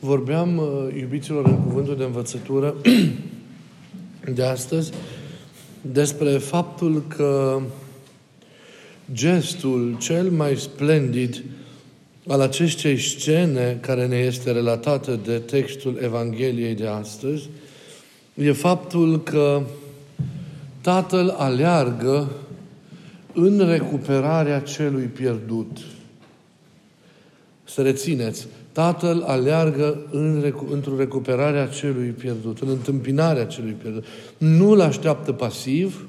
Vorbeam, 0.00 0.56
uh, 0.56 0.94
iubiților, 1.00 1.46
în 1.46 1.62
cuvântul 1.62 1.96
de 1.96 2.04
învățătură 2.04 2.74
de 4.34 4.44
astăzi 4.44 4.92
despre 5.80 6.30
faptul 6.30 7.04
că 7.08 7.60
gestul 9.12 9.96
cel 9.98 10.30
mai 10.30 10.56
splendid 10.56 11.42
al 12.26 12.40
acestei 12.40 12.98
scene 12.98 13.78
care 13.80 14.06
ne 14.06 14.16
este 14.16 14.50
relatată 14.50 15.20
de 15.24 15.38
textul 15.38 15.98
Evangheliei 16.02 16.74
de 16.74 16.86
astăzi 16.86 17.48
e 18.34 18.52
faptul 18.52 19.22
că 19.22 19.62
Tatăl 20.80 21.28
aleargă 21.28 22.30
în 23.32 23.68
recuperarea 23.68 24.60
celui 24.60 25.04
pierdut. 25.04 25.78
Să 27.64 27.82
rețineți, 27.82 28.46
Tatăl 28.72 29.22
aleargă 29.26 29.98
în, 30.10 30.52
într-o 30.70 30.96
recuperare 30.96 31.58
a 31.58 31.66
celui 31.66 32.08
pierdut, 32.08 32.58
în 32.58 32.68
întâmpinarea 32.68 33.44
celui 33.44 33.76
pierdut. 33.82 34.04
Nu 34.38 34.70
îl 34.70 34.80
așteaptă 34.80 35.32
pasiv, 35.32 36.06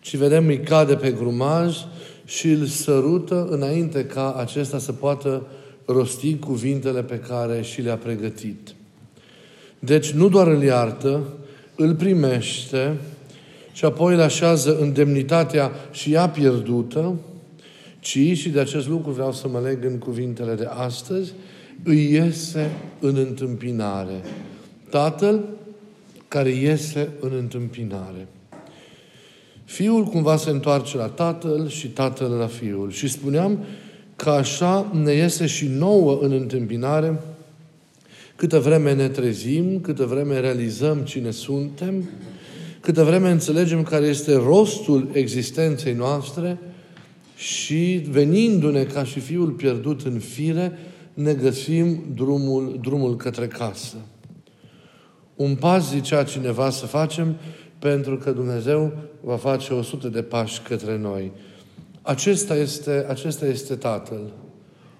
ci 0.00 0.16
vedem 0.16 0.46
îi 0.46 0.60
cade 0.60 0.94
pe 0.94 1.10
grumaj 1.10 1.76
și 2.24 2.48
îl 2.50 2.66
sărută 2.66 3.46
înainte 3.50 4.04
ca 4.04 4.32
acesta 4.32 4.78
să 4.78 4.92
poată 4.92 5.46
rosti 5.84 6.36
cuvintele 6.36 7.02
pe 7.02 7.18
care 7.18 7.62
și 7.62 7.80
le-a 7.80 7.96
pregătit. 7.96 8.74
Deci 9.78 10.10
nu 10.10 10.28
doar 10.28 10.46
îl 10.46 10.62
iartă, 10.62 11.22
îl 11.76 11.94
primește 11.94 12.96
și 13.72 13.84
apoi 13.84 14.14
îl 14.14 14.20
așează 14.20 14.78
în 14.78 14.92
demnitatea 14.92 15.70
și 15.90 16.12
ea 16.12 16.28
pierdută, 16.28 17.14
ci, 18.08 18.36
și 18.36 18.48
de 18.48 18.60
acest 18.60 18.88
lucru 18.88 19.10
vreau 19.10 19.32
să 19.32 19.48
mă 19.48 19.60
leg 19.60 19.84
în 19.84 19.98
cuvintele 19.98 20.54
de 20.54 20.68
astăzi, 20.70 21.32
îi 21.82 22.12
iese 22.12 22.70
în 23.00 23.16
întâmpinare. 23.16 24.20
Tatăl 24.90 25.44
care 26.28 26.50
iese 26.50 27.08
în 27.20 27.32
întâmpinare. 27.38 28.26
Fiul 29.64 30.04
cumva 30.04 30.36
se 30.36 30.50
întoarce 30.50 30.96
la 30.96 31.06
tatăl 31.06 31.68
și 31.68 31.88
tatăl 31.88 32.30
la 32.30 32.46
fiul. 32.46 32.90
Și 32.90 33.08
spuneam 33.08 33.58
că 34.16 34.30
așa 34.30 34.90
ne 35.02 35.12
iese 35.12 35.46
și 35.46 35.66
nouă 35.66 36.18
în 36.20 36.32
întâmpinare 36.32 37.20
câtă 38.36 38.58
vreme 38.58 38.94
ne 38.94 39.08
trezim, 39.08 39.80
câtă 39.80 40.04
vreme 40.04 40.40
realizăm 40.40 40.98
cine 40.98 41.30
suntem, 41.30 42.08
câtă 42.80 43.04
vreme 43.04 43.30
înțelegem 43.30 43.82
care 43.82 44.06
este 44.06 44.34
rostul 44.34 45.08
existenței 45.12 45.92
noastre 45.92 46.58
și 47.38 48.02
venindu-ne 48.10 48.84
ca 48.84 49.04
și 49.04 49.20
fiul 49.20 49.50
pierdut 49.50 50.00
în 50.02 50.18
fire, 50.18 50.78
ne 51.14 51.34
găsim 51.34 52.02
drumul, 52.14 52.78
drumul 52.80 53.16
către 53.16 53.46
casă. 53.46 53.96
Un 55.36 55.54
pas, 55.54 55.90
zicea 55.90 56.24
cineva, 56.24 56.70
să 56.70 56.86
facem 56.86 57.36
pentru 57.78 58.16
că 58.16 58.30
Dumnezeu 58.30 58.92
va 59.20 59.36
face 59.36 59.72
o 59.72 59.82
sută 59.82 60.08
de 60.08 60.22
pași 60.22 60.62
către 60.62 60.98
noi. 60.98 61.32
Acesta 62.02 62.56
este, 62.56 63.06
acesta 63.08 63.46
este 63.46 63.74
Tatăl. 63.74 64.32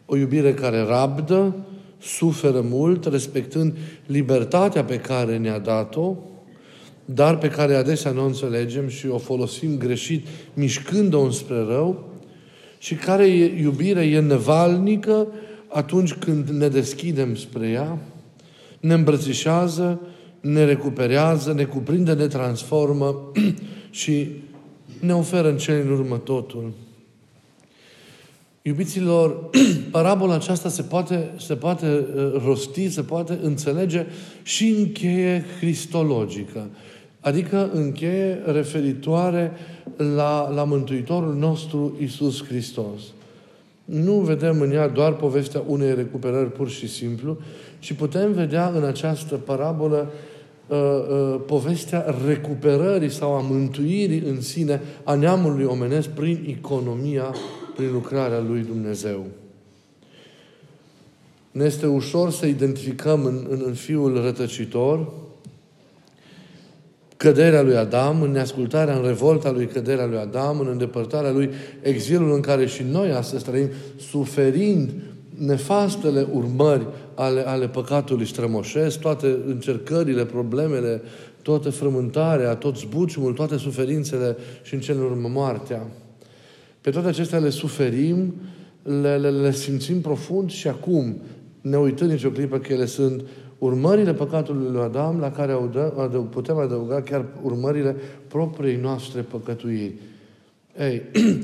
O 0.06 0.16
iubire 0.16 0.54
care 0.54 0.80
rabdă, 0.80 1.54
suferă 2.00 2.60
mult, 2.60 3.04
respectând 3.04 3.76
libertatea 4.06 4.84
pe 4.84 4.98
care 4.98 5.36
ne-a 5.36 5.58
dat-o, 5.58 6.16
dar 7.04 7.38
pe 7.38 7.48
care 7.48 7.74
adesea 7.74 8.10
nu 8.10 8.22
o 8.22 8.26
înțelegem 8.26 8.88
și 8.88 9.06
o 9.06 9.18
folosim 9.18 9.78
greșit, 9.78 10.26
mișcând-o 10.54 11.20
înspre 11.20 11.56
rău, 11.56 12.08
și 12.78 12.94
care 12.94 13.26
iubire 13.60 14.06
e 14.06 14.20
nevalnică 14.20 15.26
atunci 15.68 16.12
când 16.12 16.48
ne 16.48 16.68
deschidem 16.68 17.34
spre 17.34 17.68
ea, 17.68 17.98
ne 18.80 18.94
îmbrățișează, 18.94 20.00
ne 20.40 20.64
recuperează, 20.64 21.52
ne 21.52 21.64
cuprinde, 21.64 22.12
ne 22.12 22.26
transformă 22.26 23.32
și 23.90 24.28
ne 25.00 25.14
oferă 25.14 25.48
în 25.48 25.56
cele 25.56 25.80
în 25.80 25.90
urmă 25.90 26.16
totul. 26.16 26.72
Iubiților, 28.62 29.50
parabola 29.90 30.34
aceasta 30.34 30.68
se 30.68 30.82
poate, 30.82 31.30
se 31.38 31.54
poate 31.54 31.86
uh, 31.86 32.42
rosti, 32.44 32.90
se 32.90 33.02
poate 33.02 33.38
înțelege 33.42 34.06
și 34.42 34.68
în 34.68 34.92
cheie 34.92 35.44
cristologică, 35.58 36.68
adică 37.20 37.70
în 37.72 37.92
cheie 37.92 38.42
referitoare 38.46 39.52
la, 39.96 40.50
la 40.54 40.64
Mântuitorul 40.64 41.34
nostru 41.34 41.96
Isus 42.00 42.44
Hristos. 42.44 43.00
Nu 43.84 44.12
vedem 44.12 44.60
în 44.60 44.72
ea 44.72 44.88
doar 44.88 45.14
povestea 45.14 45.62
unei 45.66 45.94
recuperări 45.94 46.52
pur 46.52 46.68
și 46.68 46.88
simplu, 46.88 47.36
ci 47.78 47.92
putem 47.92 48.32
vedea 48.32 48.72
în 48.74 48.84
această 48.84 49.34
parabolă 49.34 50.10
uh, 50.66 50.76
uh, 50.76 51.40
povestea 51.46 52.14
recuperării 52.26 53.10
sau 53.10 53.34
a 53.34 53.40
mântuirii 53.40 54.20
în 54.20 54.40
sine 54.40 54.80
a 55.04 55.14
neamului 55.14 55.64
omenesc 55.64 56.08
prin 56.08 56.44
economia 56.48 57.34
prin 57.76 57.92
lucrarea 57.92 58.38
lui 58.38 58.62
Dumnezeu. 58.62 59.24
Ne 61.50 61.64
este 61.64 61.86
ușor 61.86 62.30
să 62.30 62.46
identificăm 62.46 63.24
în, 63.24 63.46
în, 63.48 63.62
în 63.66 63.74
fiul 63.74 64.22
rătăcitor 64.22 65.12
căderea 67.18 67.62
lui 67.62 67.76
Adam, 67.76 68.22
în 68.22 68.30
neascultarea, 68.30 68.96
în 68.96 69.06
revolta 69.06 69.50
lui 69.50 69.66
căderea 69.66 70.06
lui 70.06 70.18
Adam, 70.18 70.60
în 70.60 70.66
îndepărtarea 70.70 71.30
lui, 71.30 71.50
exilul 71.82 72.32
în 72.34 72.40
care 72.40 72.66
și 72.66 72.82
noi 72.90 73.10
astăzi 73.10 73.44
trăim, 73.44 73.68
suferind 74.10 74.90
nefastele 75.38 76.26
urmări 76.32 76.86
ale, 77.14 77.46
ale 77.46 77.68
păcatului 77.68 78.26
strămoșesc, 78.26 78.98
toate 78.98 79.38
încercările, 79.46 80.24
problemele, 80.24 81.02
toată 81.42 81.70
frământarea, 81.70 82.54
tot 82.54 82.76
zbuciumul, 82.76 83.32
toate 83.32 83.56
suferințele 83.56 84.36
și 84.62 84.74
în 84.74 84.80
cel 84.80 85.02
urmă 85.02 85.28
moartea. 85.28 85.86
Pe 86.80 86.90
toate 86.90 87.08
acestea 87.08 87.38
le 87.38 87.50
suferim, 87.50 88.34
le, 88.82 89.16
le, 89.16 89.30
le 89.30 89.52
simțim 89.52 90.00
profund 90.00 90.50
și 90.50 90.68
acum 90.68 91.20
ne 91.60 91.76
uităm 91.76 92.08
nicio 92.08 92.30
clipă 92.30 92.58
că 92.58 92.72
ele 92.72 92.86
sunt 92.86 93.22
urmările 93.58 94.14
păcatului 94.14 94.70
lui 94.70 94.82
Adam, 94.82 95.18
la 95.20 95.30
care 95.30 95.52
adăug, 95.96 96.26
putem 96.28 96.56
adăuga 96.56 97.02
chiar 97.02 97.24
urmările 97.42 97.96
propriei 98.28 98.76
noastre 98.76 99.20
păcătuiri. 99.20 99.94
Ei, 100.78 101.02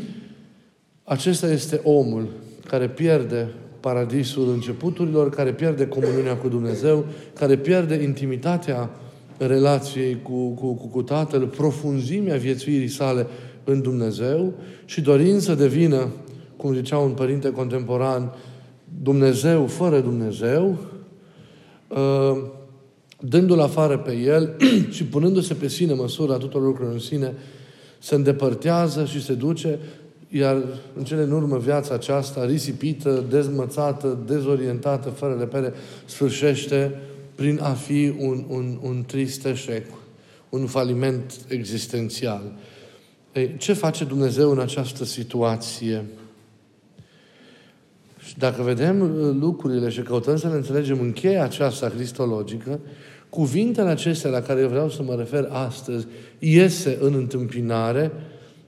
acesta 1.04 1.46
este 1.46 1.80
omul 1.84 2.28
care 2.66 2.88
pierde 2.88 3.48
paradisul 3.80 4.50
începuturilor, 4.52 5.30
care 5.30 5.52
pierde 5.52 5.86
comuniunea 5.86 6.36
cu 6.36 6.48
Dumnezeu, 6.48 7.04
care 7.34 7.56
pierde 7.56 8.02
intimitatea 8.02 8.90
relației 9.38 10.22
cu, 10.22 10.48
cu, 10.48 10.74
cu, 10.74 10.86
cu 10.86 11.02
Tatăl, 11.02 11.46
profunzimea 11.46 12.36
viețuirii 12.36 12.88
sale 12.88 13.26
în 13.64 13.82
Dumnezeu 13.82 14.52
și 14.84 15.00
dorind 15.00 15.40
să 15.40 15.54
devină, 15.54 16.08
cum 16.56 16.74
zicea 16.74 16.98
un 16.98 17.10
părinte 17.10 17.50
contemporan, 17.50 18.32
Dumnezeu 19.02 19.66
fără 19.66 20.00
Dumnezeu, 20.00 20.68
uh, 20.70 20.93
dându-l 23.20 23.60
afară 23.60 23.98
pe 23.98 24.12
el 24.16 24.56
și 24.94 25.04
punându-se 25.04 25.54
pe 25.54 25.68
sine 25.68 25.92
măsura 25.92 26.36
tuturor 26.36 26.66
lucrurilor 26.66 26.94
în 26.94 27.00
sine, 27.00 27.34
se 27.98 28.14
îndepărtează 28.14 29.04
și 29.04 29.22
se 29.22 29.32
duce, 29.32 29.78
iar 30.28 30.62
în 30.96 31.04
cele 31.04 31.22
în 31.22 31.32
urmă 31.32 31.58
viața 31.58 31.94
aceasta, 31.94 32.44
risipită, 32.44 33.24
dezmățată, 33.28 34.18
dezorientată, 34.26 35.08
fără 35.08 35.36
repere, 35.38 35.72
sfârșește 36.04 37.00
prin 37.34 37.58
a 37.62 37.72
fi 37.72 38.14
un, 38.18 38.44
un, 38.48 38.78
un 38.82 39.04
trist 39.06 39.46
eșec, 39.46 39.86
un 40.48 40.66
faliment 40.66 41.32
existențial. 41.48 42.52
Ei, 43.32 43.54
ce 43.58 43.72
face 43.72 44.04
Dumnezeu 44.04 44.50
în 44.50 44.58
această 44.58 45.04
situație? 45.04 46.04
Și 48.26 48.38
dacă 48.38 48.62
vedem 48.62 49.00
uh, 49.00 49.36
lucrurile 49.40 49.88
și 49.88 50.00
căutăm 50.00 50.36
să 50.36 50.48
le 50.48 50.54
înțelegem 50.54 51.00
în 51.00 51.12
cheia 51.12 51.44
aceasta 51.44 51.88
cristologică, 51.88 52.80
cuvintele 53.28 53.88
acestea 53.88 54.30
la 54.30 54.40
care 54.40 54.60
eu 54.60 54.68
vreau 54.68 54.88
să 54.88 55.02
mă 55.02 55.14
refer 55.14 55.48
astăzi, 55.52 56.06
iese 56.38 56.98
în 57.00 57.14
întâmpinare, 57.14 58.12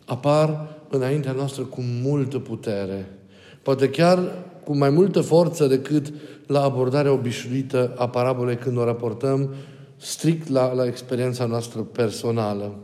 apar 0.05 0.77
înaintea 0.91 1.33
noastră 1.33 1.63
cu 1.63 1.81
multă 2.03 2.39
putere. 2.39 3.07
Poate 3.63 3.89
chiar 3.89 4.19
cu 4.65 4.77
mai 4.77 4.91
multă 4.91 5.21
forță 5.21 5.67
decât 5.67 6.13
la 6.47 6.63
abordarea 6.63 7.13
obișnuită 7.13 7.95
a 7.97 8.09
parabolei 8.09 8.57
când 8.57 8.77
o 8.77 8.85
raportăm 8.85 9.55
strict 9.97 10.49
la, 10.49 10.73
la 10.73 10.87
experiența 10.87 11.47
noastră 11.47 11.81
personală. 11.81 12.75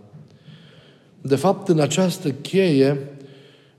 De 1.20 1.36
fapt, 1.36 1.68
în 1.68 1.80
această 1.80 2.30
cheie 2.30 3.11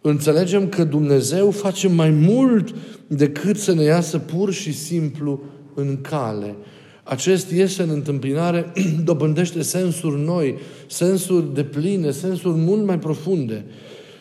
înțelegem 0.05 0.67
că 0.67 0.83
Dumnezeu 0.83 1.51
face 1.51 1.87
mai 1.87 2.09
mult 2.09 2.75
decât 3.07 3.57
să 3.57 3.73
ne 3.73 3.83
iasă 3.83 4.17
pur 4.17 4.51
și 4.51 4.73
simplu 4.73 5.43
în 5.73 5.97
cale. 6.01 6.55
Acest 7.03 7.51
iese 7.51 7.81
în 7.83 7.89
întâmpinare 7.89 8.73
dobândește 9.03 9.61
sensuri 9.61 10.21
noi, 10.21 10.55
sensuri 10.87 11.53
de 11.53 11.63
pline, 11.63 12.11
sensuri 12.11 12.57
mult 12.57 12.85
mai 12.85 12.99
profunde. 12.99 13.65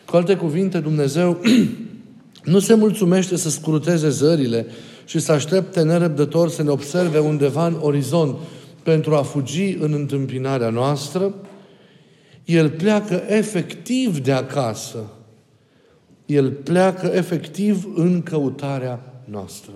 Cu 0.05 0.15
alte 0.15 0.35
cuvinte, 0.35 0.79
Dumnezeu 0.79 1.41
nu 2.53 2.59
se 2.59 2.73
mulțumește 2.73 3.35
să 3.35 3.49
scruteze 3.49 4.09
zările 4.09 4.65
și 5.05 5.19
să 5.19 5.31
aștepte 5.31 5.81
nerăbdător 5.81 6.49
să 6.49 6.63
ne 6.63 6.69
observe 6.69 7.19
undeva 7.19 7.67
în 7.67 7.77
orizont 7.81 8.35
pentru 8.83 9.15
a 9.15 9.21
fugi 9.21 9.77
în 9.79 9.93
întâmpinarea 9.93 10.69
noastră, 10.69 11.35
el 12.45 12.69
pleacă 12.69 13.23
efectiv 13.27 14.19
de 14.19 14.31
acasă. 14.31 14.97
El 16.25 16.51
pleacă 16.51 17.11
efectiv 17.13 17.87
în 17.95 18.21
căutarea 18.21 19.21
noastră. 19.25 19.73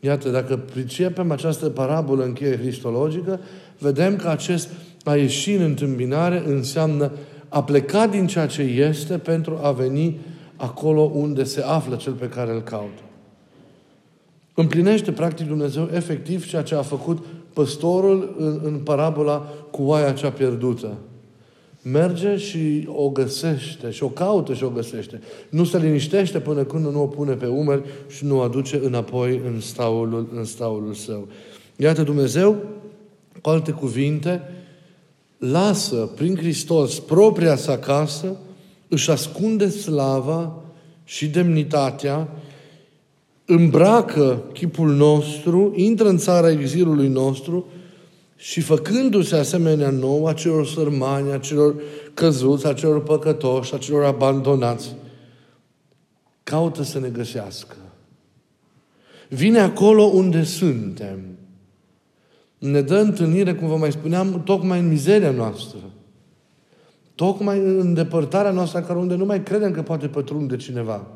Iată, 0.00 0.30
dacă 0.30 0.56
pricepem 0.56 1.30
această 1.30 1.68
parabolă 1.68 2.24
încheie 2.24 2.58
cristologică, 2.58 3.40
vedem 3.78 4.16
că 4.16 4.28
acest 4.28 4.68
a 5.04 5.16
ieși 5.16 5.52
în 5.52 5.62
întâmpinare 5.62 6.42
înseamnă 6.46 7.12
a 7.48 7.62
pleca 7.62 8.06
din 8.06 8.26
ceea 8.26 8.46
ce 8.46 8.62
este 8.62 9.18
pentru 9.18 9.58
a 9.62 9.70
veni 9.70 10.18
acolo 10.56 11.00
unde 11.00 11.44
se 11.44 11.60
află 11.60 11.96
cel 11.96 12.12
pe 12.12 12.28
care 12.28 12.52
îl 12.52 12.62
caută. 12.62 13.02
Împlinește, 14.54 15.12
practic, 15.12 15.46
Dumnezeu 15.46 15.88
efectiv 15.92 16.46
ceea 16.46 16.62
ce 16.62 16.74
a 16.74 16.82
făcut 16.82 17.24
păstorul 17.52 18.34
în, 18.38 18.60
în 18.62 18.78
parabola 18.78 19.48
cu 19.70 19.82
oaia 19.82 20.12
cea 20.12 20.30
pierdută. 20.30 20.92
Merge 21.92 22.36
și 22.36 22.88
o 22.94 23.08
găsește, 23.08 23.90
și 23.90 24.02
o 24.02 24.08
caută 24.08 24.54
și 24.54 24.64
o 24.64 24.68
găsește. 24.68 25.20
Nu 25.48 25.64
se 25.64 25.78
liniștește 25.78 26.40
până 26.40 26.64
când 26.64 26.86
nu 26.86 27.02
o 27.02 27.06
pune 27.06 27.32
pe 27.32 27.46
umeri 27.46 27.82
și 28.08 28.24
nu 28.24 28.36
o 28.36 28.40
aduce 28.40 28.80
înapoi 28.84 29.40
în 29.46 29.60
staulul, 29.60 30.28
în 30.34 30.44
staulul 30.44 30.94
său. 30.94 31.28
Iată 31.76 32.02
Dumnezeu, 32.02 32.56
cu 33.40 33.48
alte 33.50 33.70
cuvinte, 33.70 34.42
lasă 35.38 35.96
prin 35.96 36.36
Hristos 36.36 37.00
propria 37.00 37.56
sa 37.56 37.78
casă, 37.78 38.36
își 38.88 39.10
ascunde 39.10 39.68
slava 39.68 40.62
și 41.04 41.26
demnitatea, 41.26 42.28
îmbracă 43.44 44.42
chipul 44.52 44.90
nostru, 44.90 45.72
intră 45.76 46.08
în 46.08 46.18
țara 46.18 46.50
exilului 46.50 47.08
nostru 47.08 47.66
și 48.36 48.60
făcându-se 48.60 49.36
asemenea 49.36 49.90
nou 49.90 50.26
acelor 50.26 50.66
sărmani, 50.66 51.32
acelor 51.32 51.74
căzuți, 52.14 52.66
acelor 52.66 53.02
păcătoși, 53.02 53.74
acelor 53.74 54.04
abandonați, 54.04 54.94
caută 56.42 56.82
să 56.82 56.98
ne 56.98 57.08
găsească. 57.08 57.76
Vine 59.28 59.58
acolo 59.58 60.02
unde 60.02 60.42
suntem. 60.42 61.20
Ne 62.58 62.80
dă 62.80 62.96
întâlnire, 62.96 63.54
cum 63.54 63.68
vă 63.68 63.76
mai 63.76 63.92
spuneam, 63.92 64.42
tocmai 64.44 64.78
în 64.78 64.88
mizeria 64.88 65.30
noastră. 65.30 65.78
Tocmai 67.14 67.58
în 67.58 67.78
îndepărtarea 67.78 68.50
noastră, 68.50 68.80
care 68.80 68.98
unde 68.98 69.14
nu 69.14 69.24
mai 69.24 69.42
credem 69.42 69.72
că 69.72 69.82
poate 69.82 70.08
pătrunde 70.08 70.56
cineva. 70.56 71.06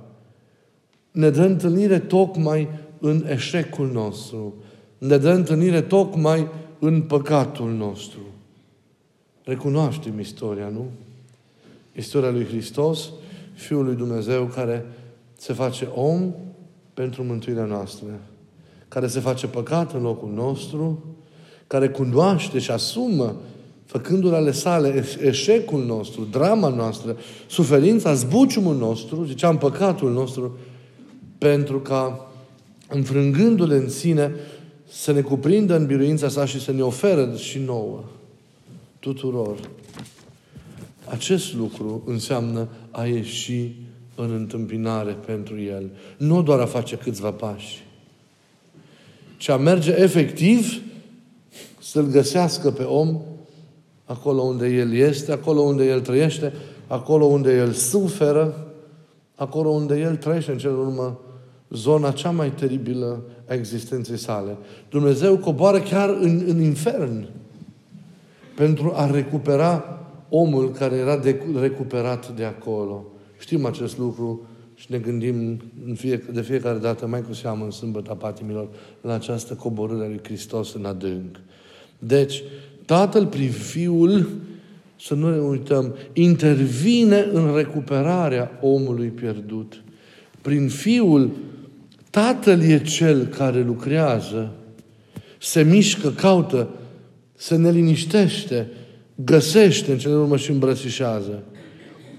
Ne 1.10 1.30
dă 1.30 1.42
întâlnire 1.42 1.98
tocmai 1.98 2.68
în 3.00 3.24
eșecul 3.28 3.90
nostru. 3.92 4.54
Ne 4.98 5.16
dă 5.16 5.30
întâlnire 5.30 5.80
tocmai 5.80 6.48
în 6.78 7.02
păcatul 7.02 7.70
nostru. 7.70 8.19
Recunoaștem 9.44 10.19
istoria, 10.19 10.69
nu? 10.69 10.86
Istoria 11.92 12.30
lui 12.30 12.44
Hristos, 12.44 13.10
Fiul 13.52 13.84
lui 13.84 13.94
Dumnezeu, 13.94 14.44
care 14.44 14.86
se 15.36 15.52
face 15.52 15.88
om 15.94 16.32
pentru 16.94 17.22
mântuirea 17.22 17.64
noastră, 17.64 18.06
care 18.88 19.06
se 19.06 19.20
face 19.20 19.46
păcat 19.46 19.92
în 19.94 20.02
locul 20.02 20.30
nostru, 20.34 21.04
care 21.66 21.88
cunoaște 21.88 22.58
și 22.58 22.70
asumă, 22.70 23.36
făcându-le 23.84 24.36
ale 24.36 24.52
sale, 24.52 25.04
eșecul 25.22 25.84
nostru, 25.84 26.25
drama 26.25 26.69
noastră, 26.69 27.16
suferința, 27.46 28.14
zbuciumul 28.14 28.76
nostru, 28.76 29.25
ziceam 29.25 29.58
păcatul 29.58 30.12
nostru, 30.12 30.58
pentru 31.38 31.80
ca, 31.80 32.30
înfrângându-le 32.88 33.76
în 33.76 33.88
sine, 33.88 34.32
să 34.90 35.12
ne 35.12 35.20
cuprindă 35.20 35.76
în 35.76 35.87
biruința 35.87 36.29
sa 36.29 36.44
și 36.44 36.61
să 36.61 36.73
ne 36.73 36.82
oferă 36.82 37.37
și 37.37 37.58
nouă, 37.58 38.05
tuturor. 38.99 39.56
Acest 41.05 41.55
lucru 41.55 42.02
înseamnă 42.06 42.69
a 42.90 43.05
ieși 43.05 43.75
în 44.14 44.32
întâmpinare 44.32 45.12
pentru 45.12 45.61
El. 45.61 45.90
Nu 46.17 46.43
doar 46.43 46.61
a 46.61 46.67
face 46.67 46.96
câțiva 46.96 47.31
pași, 47.31 47.85
ci 49.37 49.49
a 49.49 49.56
merge 49.56 49.94
efectiv 49.96 50.82
să-L 51.81 52.06
găsească 52.06 52.70
pe 52.70 52.82
om 52.82 53.20
acolo 54.05 54.43
unde 54.43 54.69
El 54.69 54.94
este, 54.94 55.32
acolo 55.32 55.61
unde 55.61 55.85
El 55.85 56.00
trăiește, 56.00 56.52
acolo 56.87 57.25
unde 57.25 57.56
El 57.56 57.73
suferă, 57.73 58.73
acolo 59.35 59.69
unde 59.69 59.99
El 60.00 60.17
trăiește 60.17 60.50
în 60.50 60.58
cel 60.58 60.79
urmă 60.79 61.20
zona 61.70 62.10
cea 62.10 62.30
mai 62.30 62.50
teribilă 62.50 63.22
a 63.48 63.54
existenței 63.54 64.16
sale. 64.16 64.56
Dumnezeu 64.88 65.36
coboară 65.36 65.80
chiar 65.80 66.08
în, 66.20 66.42
în 66.46 66.60
infern 66.60 67.28
pentru 68.56 68.92
a 68.96 69.10
recupera 69.10 70.00
omul 70.28 70.70
care 70.70 70.96
era 70.96 71.16
de, 71.16 71.40
recuperat 71.60 72.36
de 72.36 72.44
acolo. 72.44 73.04
Știm 73.38 73.64
acest 73.64 73.98
lucru 73.98 74.46
și 74.74 74.86
ne 74.88 74.98
gândim 74.98 75.60
în 75.86 75.94
fie, 75.94 76.22
de 76.32 76.42
fiecare 76.42 76.78
dată, 76.78 77.06
mai 77.06 77.22
cu 77.22 77.32
seamă 77.32 77.64
în 77.64 77.70
sâmbătă 77.70 78.14
patimilor, 78.14 78.68
la 79.00 79.14
această 79.14 79.54
coborâre 79.54 80.04
a 80.04 80.08
lui 80.08 80.20
Hristos 80.22 80.74
în 80.74 80.84
adânc. 80.84 81.40
Deci, 81.98 82.42
Tatăl 82.88 83.26
prin 83.26 83.50
Fiul, 83.50 84.28
să 85.00 85.14
nu 85.14 85.30
ne 85.30 85.40
uităm, 85.40 85.94
intervine 86.12 87.28
în 87.32 87.54
recuperarea 87.54 88.58
omului 88.60 89.08
pierdut. 89.08 89.82
Prin 90.42 90.68
Fiul 90.68 91.30
Tatăl 92.18 92.60
e 92.60 92.78
Cel 92.78 93.26
care 93.26 93.62
lucrează, 93.62 94.50
se 95.40 95.62
mișcă, 95.62 96.10
caută, 96.10 96.68
se 97.34 97.56
neliniștește, 97.56 98.70
găsește 99.14 99.92
în 99.92 99.98
cele 99.98 100.14
urmă 100.14 100.36
și 100.36 100.50
îmbrățișează. 100.50 101.42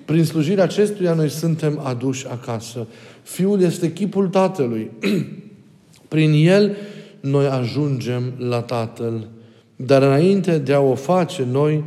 Prin 0.05 0.25
slujirea 0.25 0.63
acestuia 0.63 1.13
noi 1.13 1.29
suntem 1.29 1.79
aduși 1.83 2.27
acasă. 2.27 2.87
Fiul 3.23 3.61
este 3.61 3.93
chipul 3.93 4.27
Tatălui. 4.27 4.91
Prin 6.07 6.47
El 6.47 6.75
noi 7.19 7.45
ajungem 7.45 8.33
la 8.37 8.61
Tatăl. 8.61 9.27
Dar 9.75 10.01
înainte 10.01 10.57
de 10.57 10.73
a 10.73 10.79
o 10.79 10.95
face 10.95 11.47
noi, 11.51 11.83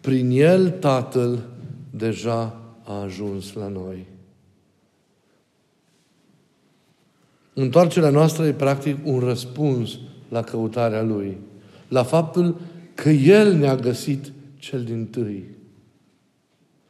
prin 0.00 0.30
El 0.30 0.70
Tatăl 0.70 1.38
deja 1.90 2.60
a 2.84 3.02
ajuns 3.02 3.52
la 3.52 3.68
noi. 3.68 4.09
Întoarcerea 7.54 8.10
noastră 8.10 8.46
e 8.46 8.52
practic 8.52 8.96
un 9.04 9.18
răspuns 9.18 9.98
la 10.28 10.42
căutarea 10.42 11.02
Lui. 11.02 11.38
La 11.88 12.02
faptul 12.02 12.60
că 12.94 13.08
El 13.10 13.54
ne-a 13.54 13.74
găsit 13.74 14.32
cel 14.58 14.84
din 14.84 15.06
tâi. 15.06 15.44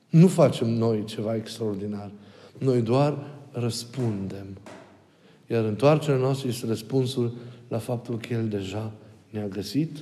Nu 0.09 0.27
facem 0.27 0.69
noi 0.69 1.05
ceva 1.05 1.35
extraordinar. 1.35 2.11
Noi 2.59 2.81
doar 2.81 3.27
răspundem. 3.53 4.47
Iar 5.47 5.65
întoarcerea 5.65 6.21
noastră 6.21 6.49
este 6.49 6.67
răspunsul 6.67 7.33
la 7.69 7.79
faptul 7.79 8.19
că 8.19 8.33
El 8.33 8.49
deja 8.49 8.93
ne-a 9.31 9.47
găsit 9.47 9.99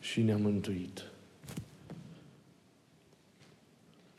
și 0.00 0.20
ne-a 0.20 0.36
mântuit. 0.36 1.11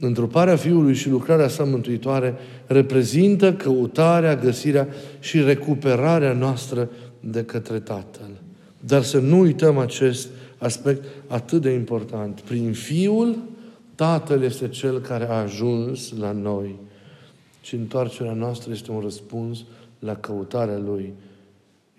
Întruparea 0.05 0.55
Fiului 0.55 0.93
și 0.93 1.10
lucrarea 1.10 1.48
sa 1.48 1.63
mântuitoare 1.63 2.36
reprezintă 2.65 3.53
căutarea, 3.53 4.36
găsirea 4.36 4.88
și 5.19 5.41
recuperarea 5.41 6.33
noastră 6.33 6.89
de 7.19 7.43
către 7.43 7.79
Tatăl. 7.79 8.29
Dar 8.79 9.03
să 9.03 9.19
nu 9.19 9.39
uităm 9.39 9.77
acest 9.77 10.27
aspect 10.57 11.03
atât 11.27 11.62
de 11.62 11.72
important. 11.72 12.39
Prin 12.39 12.74
Fiul, 12.74 13.38
Tatăl 13.95 14.43
este 14.43 14.67
Cel 14.67 15.00
care 15.00 15.29
a 15.29 15.33
ajuns 15.33 16.13
la 16.19 16.31
noi. 16.31 16.75
Și 17.62 17.75
întoarcerea 17.75 18.33
noastră 18.33 18.72
este 18.72 18.91
un 18.91 19.00
răspuns 19.00 19.63
la 20.00 20.15
căutarea 20.15 20.77
Lui. 20.77 21.13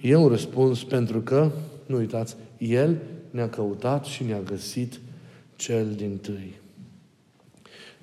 E 0.01 0.17
un 0.17 0.29
răspuns 0.29 0.85
pentru 0.85 1.21
că, 1.21 1.51
nu 1.87 1.97
uitați, 1.97 2.37
El 2.59 2.97
ne-a 3.31 3.49
căutat 3.49 4.05
și 4.05 4.25
ne-a 4.25 4.41
găsit 4.41 5.01
cel 5.57 5.87
din 5.97 6.19
tâi. 6.23 6.63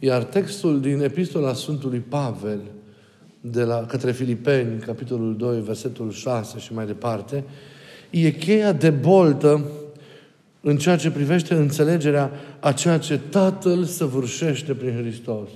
Iar 0.04 0.24
textul 0.24 0.80
din 0.80 1.02
Epistola 1.02 1.54
Sfântului 1.54 2.00
Pavel, 2.00 2.60
de 3.42 3.64
la, 3.64 3.86
către 3.86 4.12
Filipeni, 4.12 4.80
capitolul 4.80 5.36
2, 5.38 5.62
versetul 5.62 6.12
6 6.12 6.60
și 6.60 6.74
mai 6.74 6.86
departe, 6.86 7.44
e 8.10 8.32
cheia 8.32 8.72
de 8.72 8.90
boltă 8.90 9.66
în 10.62 10.78
ceea 10.78 10.96
ce 10.96 11.12
privește 11.12 11.54
înțelegerea 11.54 12.32
a 12.60 12.72
ceea 12.72 12.98
ce 12.98 13.20
Tatăl 13.30 13.84
săvârșește 13.84 14.74
prin 14.74 14.98
Hristos. 15.00 15.50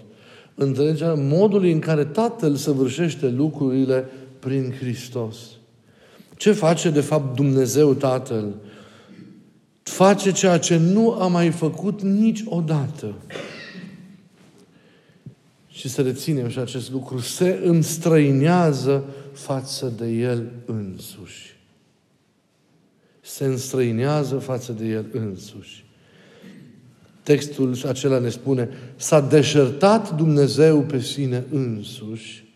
Înțelegerea 0.56 1.14
modului 1.14 1.72
în 1.72 1.80
care 1.80 2.06
Tatăl 2.06 2.56
săvârșește 2.56 3.28
lucrurile 3.28 4.06
prin 4.40 4.74
Hristos. 4.80 5.38
Ce 6.38 6.52
face 6.52 6.90
de 6.90 7.02
fapt 7.02 7.36
Dumnezeu 7.36 7.94
Tatăl? 7.94 8.56
Face 9.84 10.32
ceea 10.32 10.58
ce 10.58 10.78
nu 10.78 11.12
a 11.12 11.28
mai 11.28 11.50
făcut 11.50 12.02
niciodată. 12.02 13.14
Și 15.76 15.90
să 15.90 16.02
reținem 16.02 16.48
și 16.48 16.60
acest 16.60 16.92
lucru, 16.92 17.20
se 17.20 17.62
înstrăinează 17.64 19.04
față 19.32 19.94
de 19.98 20.08
El 20.08 20.52
însuși. 20.66 21.58
Se 23.22 23.46
înstrăinează 23.46 24.36
față 24.38 24.72
de 24.72 24.86
El 24.86 25.06
însuși. 25.12 25.86
Textul 27.24 27.76
acela 27.88 28.20
ne 28.20 28.30
spune, 28.30 28.70
s-a 28.96 29.22
deșertat 29.22 30.16
Dumnezeu 30.16 30.82
pe 30.82 31.00
sine 31.00 31.44
însuși, 31.52 32.54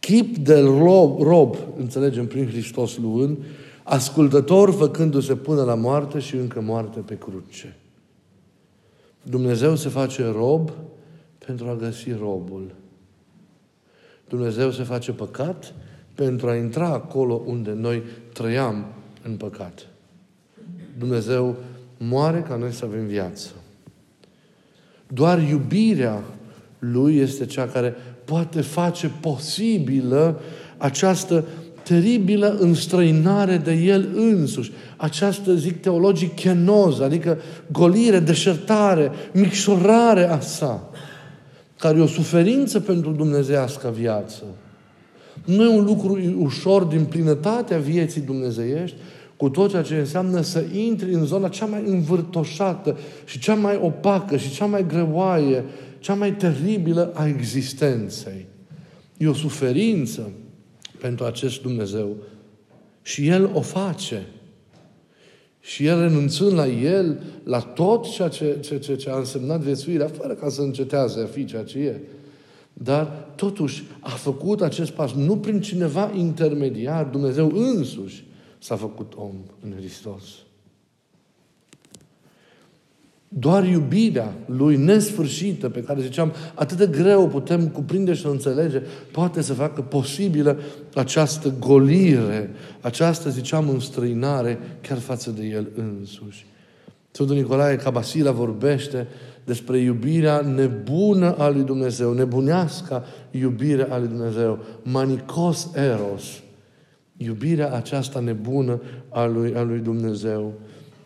chip 0.00 0.36
de 0.36 0.60
rob, 0.60 1.20
rob, 1.20 1.56
înțelegem 1.78 2.26
prin 2.26 2.46
Hristos 2.46 2.96
luând, 2.96 3.38
ascultător 3.82 4.72
făcându-se 4.72 5.36
până 5.36 5.62
la 5.62 5.74
moarte 5.74 6.18
și 6.18 6.34
încă 6.34 6.60
moarte 6.60 6.98
pe 7.00 7.18
cruce. 7.18 7.76
Dumnezeu 9.22 9.76
se 9.76 9.88
face 9.88 10.24
rob 10.26 10.70
pentru 11.48 11.68
a 11.68 11.74
găsi 11.74 12.12
robul. 12.20 12.74
Dumnezeu 14.28 14.70
se 14.70 14.82
face 14.82 15.12
păcat 15.12 15.74
pentru 16.14 16.48
a 16.48 16.54
intra 16.54 16.86
acolo 16.86 17.42
unde 17.46 17.72
noi 17.72 18.02
trăiam 18.32 18.86
în 19.22 19.36
păcat. 19.36 19.86
Dumnezeu 20.98 21.56
moare 21.98 22.40
ca 22.40 22.56
noi 22.56 22.72
să 22.72 22.84
avem 22.84 23.06
viață. 23.06 23.48
Doar 25.06 25.42
iubirea 25.48 26.22
Lui 26.78 27.16
este 27.16 27.46
cea 27.46 27.66
care 27.66 27.96
poate 28.24 28.60
face 28.60 29.10
posibilă 29.20 30.40
această 30.76 31.44
teribilă 31.82 32.56
înstrăinare 32.58 33.56
de 33.56 33.72
El 33.72 34.08
însuși. 34.14 34.72
Această, 34.96 35.54
zic 35.54 35.80
teologic, 35.80 36.34
chenoză, 36.34 37.04
adică 37.04 37.38
golire, 37.72 38.18
deșertare, 38.18 39.10
micșorare 39.32 40.30
a 40.30 40.40
sa, 40.40 40.87
care 41.78 41.98
e 41.98 42.02
o 42.02 42.06
suferință 42.06 42.80
pentru 42.80 43.10
dumnezeiască 43.10 43.90
viață. 43.96 44.42
Nu 45.44 45.64
e 45.64 45.68
un 45.68 45.84
lucru 45.84 46.18
ușor 46.38 46.82
din 46.82 47.04
plinătatea 47.04 47.78
vieții 47.78 48.20
dumnezeiești, 48.20 48.96
cu 49.36 49.48
tot 49.48 49.70
ceea 49.70 49.82
ce 49.82 49.96
înseamnă 49.96 50.40
să 50.40 50.64
intri 50.72 51.12
în 51.12 51.24
zona 51.24 51.48
cea 51.48 51.64
mai 51.64 51.82
învârtoșată 51.86 52.98
și 53.24 53.38
cea 53.38 53.54
mai 53.54 53.78
opacă 53.82 54.36
și 54.36 54.50
cea 54.50 54.64
mai 54.64 54.86
greoaie, 54.86 55.64
cea 55.98 56.14
mai 56.14 56.32
teribilă 56.32 57.12
a 57.14 57.26
existenței. 57.26 58.46
E 59.16 59.28
o 59.28 59.34
suferință 59.34 60.30
pentru 61.00 61.24
acest 61.24 61.62
Dumnezeu 61.62 62.16
și 63.02 63.28
El 63.28 63.50
o 63.52 63.60
face. 63.60 64.26
Și 65.68 65.86
El 65.86 66.00
renunțând 66.00 66.52
la 66.52 66.66
El, 66.66 67.22
la 67.44 67.60
tot 67.60 68.10
ceea 68.10 68.28
ce, 68.28 68.58
ce, 68.60 68.78
ce, 68.78 68.96
ce 68.96 69.10
a 69.10 69.16
însemnat 69.16 69.60
viețuirea, 69.60 70.08
fără 70.08 70.34
ca 70.34 70.48
să 70.48 70.60
încetează 70.60 71.20
a 71.22 71.26
fi 71.26 71.44
ceea 71.44 71.64
ce 71.64 71.78
e. 71.78 72.00
Dar 72.72 73.32
totuși 73.36 73.84
a 74.00 74.10
făcut 74.10 74.60
acest 74.60 74.90
pas 74.90 75.12
nu 75.12 75.36
prin 75.36 75.60
cineva 75.60 76.12
intermediar, 76.14 77.04
Dumnezeu 77.04 77.52
însuși, 77.54 78.24
s-a 78.58 78.76
făcut 78.76 79.12
om 79.16 79.34
în 79.64 79.72
Hristos. 79.76 80.22
Doar 83.28 83.64
iubirea 83.64 84.32
lui 84.46 84.76
nesfârșită, 84.76 85.68
pe 85.68 85.82
care 85.82 86.00
ziceam, 86.00 86.32
atât 86.54 86.76
de 86.76 86.86
greu 86.86 87.28
putem 87.28 87.68
cuprinde 87.68 88.14
și 88.14 88.20
să 88.20 88.28
înțelege, 88.28 88.82
poate 89.12 89.42
să 89.42 89.52
facă 89.52 89.80
posibilă 89.80 90.58
această 90.94 91.54
golire, 91.58 92.50
această, 92.80 93.30
ziceam, 93.30 93.68
înstrăinare 93.68 94.58
chiar 94.80 94.98
față 94.98 95.30
de 95.30 95.44
el 95.44 95.68
însuși. 95.74 96.46
Sfântul 97.10 97.36
Nicolae 97.36 97.76
Cabasila 97.76 98.30
vorbește 98.30 99.06
despre 99.44 99.78
iubirea 99.78 100.40
nebună 100.40 101.34
a 101.36 101.48
lui 101.48 101.62
Dumnezeu, 101.62 102.12
nebunească 102.12 103.04
iubire 103.30 103.86
a 103.90 103.98
lui 103.98 104.08
Dumnezeu, 104.08 104.58
manicos 104.82 105.70
eros, 105.74 106.22
Iubirea 107.20 107.72
aceasta 107.72 108.20
nebună 108.20 108.80
a 109.08 109.24
lui, 109.24 109.54
a 109.54 109.62
lui 109.62 109.78
Dumnezeu. 109.78 110.52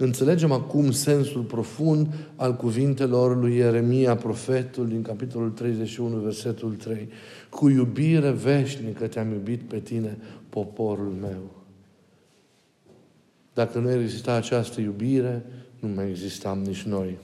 Înțelegem 0.02 0.52
acum 0.52 0.90
sensul 0.90 1.42
profund 1.42 2.14
al 2.36 2.56
cuvintelor 2.56 3.36
lui 3.36 3.56
Ieremia, 3.56 4.16
profetul, 4.16 4.88
din 4.88 5.02
capitolul 5.02 5.50
31, 5.50 6.16
versetul 6.16 6.74
3. 6.74 7.08
Cu 7.50 7.68
iubire 7.68 8.30
veșnică 8.30 9.06
te-am 9.06 9.30
iubit 9.30 9.60
pe 9.60 9.78
tine, 9.78 10.18
poporul 10.48 11.12
meu. 11.20 11.50
Dacă 13.54 13.78
nu 13.78 13.92
exista 13.92 14.32
această 14.32 14.80
iubire, 14.80 15.44
nu 15.80 15.88
mai 15.88 16.08
existam 16.08 16.58
nici 16.58 16.82
noi. 16.82 17.18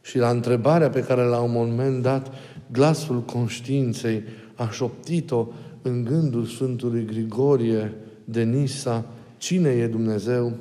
Și 0.00 0.18
la 0.18 0.30
întrebarea 0.30 0.90
pe 0.90 1.04
care 1.04 1.22
la 1.22 1.40
un 1.40 1.52
moment 1.52 2.02
dat 2.02 2.32
glasul 2.72 3.22
conștiinței 3.22 4.22
a 4.54 4.68
șoptit-o 4.68 5.46
în 5.82 6.04
gândul 6.04 6.44
Sfântului 6.44 7.04
Grigorie 7.04 7.94
de 8.24 8.42
Nisa, 8.42 9.04
cine 9.36 9.68
e 9.68 9.86
Dumnezeu, 9.86 10.52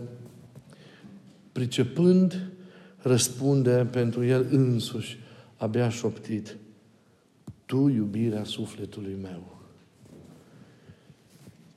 pricepând, 1.58 2.50
răspunde 2.98 3.88
pentru 3.92 4.26
el 4.26 4.46
însuși, 4.52 5.20
abia 5.56 5.90
șoptit, 5.90 6.58
Tu 7.66 7.88
iubirea 7.88 8.44
sufletului 8.44 9.18
meu. 9.22 9.58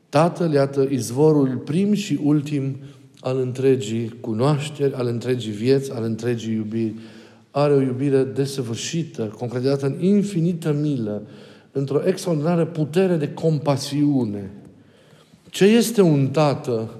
Tatăl, 0.09 0.53
iată, 0.53 0.87
izvorul 0.91 1.57
prim 1.57 1.93
și 1.93 2.21
ultim 2.23 2.77
al 3.21 3.39
întregii 3.39 4.09
cunoașteri, 4.21 4.95
al 4.95 5.07
întregii 5.07 5.53
vieți, 5.53 5.93
al 5.93 6.05
întregii 6.05 6.55
iubiri. 6.55 6.95
Are 7.51 7.73
o 7.73 7.81
iubire 7.81 8.25
desăvârșită, 8.25 9.35
concretizată 9.39 9.87
în 9.87 10.03
infinită 10.03 10.73
milă, 10.73 11.23
într-o 11.73 12.07
extraordinară 12.07 12.67
putere 12.67 13.17
de 13.17 13.33
compasiune. 13.33 14.51
Ce 15.51 15.65
este 15.65 16.03
un 16.03 16.29
tată 16.29 17.00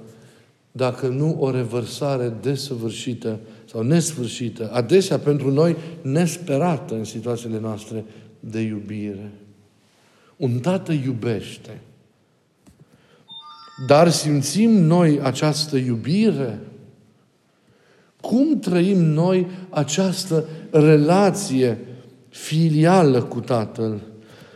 dacă 0.71 1.07
nu 1.07 1.35
o 1.39 1.51
revărsare 1.51 2.33
desăvârșită 2.41 3.39
sau 3.65 3.81
nesfârșită, 3.81 4.69
adesea 4.73 5.17
pentru 5.17 5.51
noi 5.51 5.75
nesperată 6.01 6.93
în 6.93 7.03
situațiile 7.03 7.59
noastre 7.59 8.05
de 8.39 8.59
iubire? 8.59 9.31
Un 10.37 10.59
tată 10.59 10.91
iubește. 10.91 11.81
Dar 13.87 14.09
simțim 14.09 14.71
noi 14.71 15.19
această 15.21 15.77
iubire? 15.77 16.59
Cum 18.21 18.59
trăim 18.59 18.99
noi 18.99 19.47
această 19.69 20.45
relație 20.71 21.77
filială 22.29 23.23
cu 23.23 23.39
Tatăl? 23.39 24.01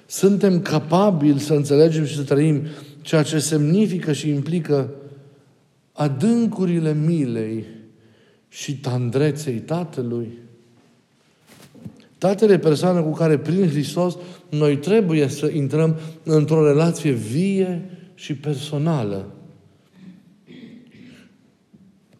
suntem 0.05 0.61
capabili 0.61 1.39
să 1.39 1.53
înțelegem 1.53 2.05
și 2.05 2.15
să 2.15 2.21
trăim 2.21 2.61
ceea 3.01 3.23
ce 3.23 3.39
semnifică 3.39 4.11
și 4.11 4.29
implică 4.29 4.89
adâncurile 5.95 6.93
milei 6.93 7.65
și 8.49 8.77
tandreței 8.77 9.59
Tatălui. 9.59 10.37
Tatăl 12.17 12.49
e 12.49 12.57
persoană 12.57 13.01
cu 13.01 13.11
care 13.11 13.37
prin 13.37 13.67
Hristos 13.69 14.17
noi 14.49 14.77
trebuie 14.77 15.27
să 15.27 15.51
intrăm 15.53 15.95
într-o 16.23 16.67
relație 16.67 17.11
vie 17.11 17.89
și 18.13 18.35
personală. 18.35 19.31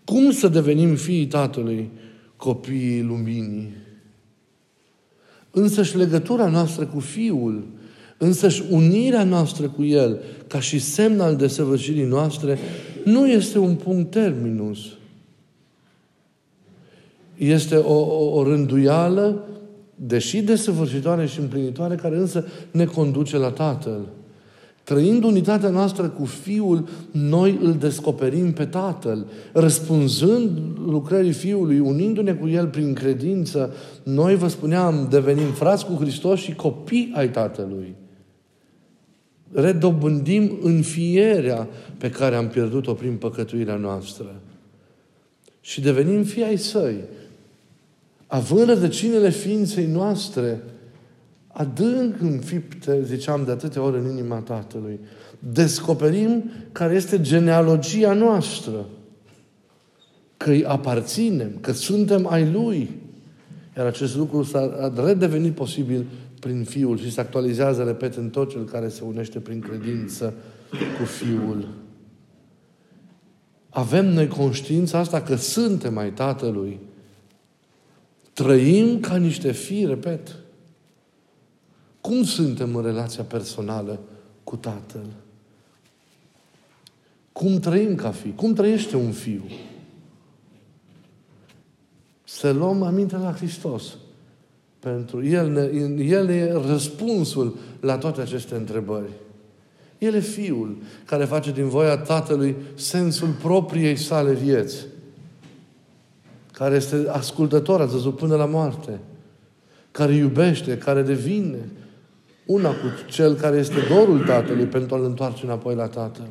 Cum 0.03 0.31
să 0.31 0.47
devenim 0.47 0.95
fiii 0.95 1.27
Tatălui, 1.27 1.89
copiii 2.35 3.01
luminii? 3.01 3.73
Însăși 5.51 5.97
legătura 5.97 6.49
noastră 6.49 6.85
cu 6.85 6.99
Fiul, 6.99 7.67
însăși 8.17 8.63
unirea 8.69 9.23
noastră 9.23 9.67
cu 9.67 9.83
El, 9.83 10.19
ca 10.47 10.59
și 10.59 10.79
semn 10.79 11.19
al 11.19 11.35
desăvârșirii 11.35 12.05
noastre, 12.05 12.57
nu 13.03 13.27
este 13.27 13.57
un 13.57 13.75
punct 13.75 14.11
terminus. 14.11 14.79
Este 17.37 17.75
o, 17.75 17.99
o, 17.99 18.39
o 18.39 18.43
rânduială, 18.43 19.43
deși 19.95 20.41
desăvârșitoare 20.41 21.25
și 21.25 21.39
împlinitoare, 21.39 21.95
care 21.95 22.17
însă 22.17 22.45
ne 22.71 22.85
conduce 22.85 23.37
la 23.37 23.49
Tatăl. 23.49 24.07
Trăind 24.83 25.23
unitatea 25.23 25.69
noastră 25.69 26.07
cu 26.07 26.25
Fiul, 26.25 26.87
noi 27.11 27.59
îl 27.61 27.73
descoperim 27.73 28.53
pe 28.53 28.65
Tatăl. 28.65 29.25
Răspunzând 29.53 30.49
lucrării 30.85 31.31
Fiului, 31.31 31.79
unindu-ne 31.79 32.33
cu 32.33 32.47
El 32.47 32.67
prin 32.67 32.93
credință, 32.93 33.73
noi, 34.03 34.35
vă 34.35 34.47
spuneam, 34.47 35.07
devenim 35.09 35.51
frați 35.51 35.85
cu 35.85 35.93
Hristos 35.93 36.39
și 36.39 36.55
copii 36.55 37.11
ai 37.15 37.29
Tatălui. 37.29 37.95
Redobândim 39.55 40.57
înfierea 40.61 41.67
pe 41.97 42.09
care 42.09 42.35
am 42.35 42.47
pierdut-o 42.47 42.93
prin 42.93 43.15
păcătuirea 43.15 43.75
noastră. 43.75 44.41
Și 45.61 45.81
devenim 45.81 46.23
fii 46.23 46.43
ai 46.43 46.57
Săi. 46.57 46.95
Având 48.27 48.67
rădăcinile 48.67 49.29
ființei 49.29 49.85
noastre, 49.85 50.63
adânc 51.47 52.21
înfipte, 52.21 53.03
ziceam 53.03 53.43
de 53.45 53.51
atâtea 53.51 53.81
ori 53.81 53.97
în 53.97 54.09
inima 54.09 54.37
Tatălui. 54.37 54.99
Descoperim 55.39 56.51
care 56.71 56.95
este 56.95 57.21
genealogia 57.21 58.13
noastră. 58.13 58.85
Că 60.37 60.49
îi 60.49 60.65
aparținem, 60.65 61.57
că 61.61 61.71
suntem 61.71 62.27
ai 62.27 62.51
Lui. 62.51 62.89
Iar 63.77 63.85
acest 63.85 64.15
lucru 64.15 64.43
s-a 64.43 64.91
redevenit 65.05 65.53
posibil 65.53 66.05
prin 66.39 66.63
Fiul 66.63 66.97
și 66.97 67.11
se 67.11 67.19
actualizează, 67.19 67.83
repet, 67.83 68.15
în 68.15 68.29
tot 68.29 68.49
cel 68.49 68.63
care 68.63 68.89
se 68.89 69.03
unește 69.03 69.39
prin 69.39 69.59
credință 69.59 70.33
cu 70.97 71.05
Fiul. 71.05 71.67
Avem 73.69 74.05
noi 74.05 74.27
conștiința 74.27 74.99
asta 74.99 75.21
că 75.21 75.35
suntem 75.35 75.97
ai 75.97 76.11
Tatălui. 76.11 76.79
Trăim 78.33 78.99
ca 78.99 79.15
niște 79.15 79.51
fii, 79.51 79.85
repet. 79.85 80.35
Cum 82.01 82.23
suntem 82.23 82.75
în 82.75 82.83
relația 82.83 83.23
personală 83.23 83.99
cu 84.43 84.55
Tatăl? 84.55 85.05
Cum 87.31 87.59
trăim 87.59 87.95
ca 87.95 88.11
fi? 88.11 88.31
Cum 88.33 88.53
trăiește 88.53 88.95
un 88.95 89.11
fiu? 89.11 89.43
Să 92.23 92.51
luăm 92.51 92.83
aminte 92.83 93.17
la 93.17 93.33
Hristos. 93.33 93.97
Pentru 94.85 95.25
El, 95.25 95.55
El 95.99 96.29
e 96.29 96.51
răspunsul 96.67 97.57
la 97.79 97.97
toate 97.97 98.21
aceste 98.21 98.55
întrebări. 98.55 99.09
El 99.97 100.13
e 100.13 100.19
Fiul 100.19 100.77
care 101.05 101.25
face 101.25 101.51
din 101.51 101.69
voia 101.69 101.97
Tatălui 101.97 102.55
sensul 102.75 103.27
propriei 103.41 103.95
sale 103.95 104.33
vieți. 104.33 104.85
Care 106.51 106.75
este 106.75 107.05
ascultător, 107.09 107.81
a 107.81 107.85
văzut 107.85 108.15
până 108.15 108.35
la 108.35 108.45
moarte. 108.45 108.99
Care 109.91 110.13
iubește, 110.13 110.77
care 110.77 111.01
devine 111.01 111.69
una 112.45 112.69
cu 112.69 112.85
Cel 113.09 113.35
care 113.35 113.57
este 113.57 113.79
dorul 113.89 114.19
Tatălui 114.25 114.65
pentru 114.65 114.95
a-L 114.95 115.03
întoarce 115.03 115.45
înapoi 115.45 115.75
la 115.75 115.87
Tatăl. 115.87 116.27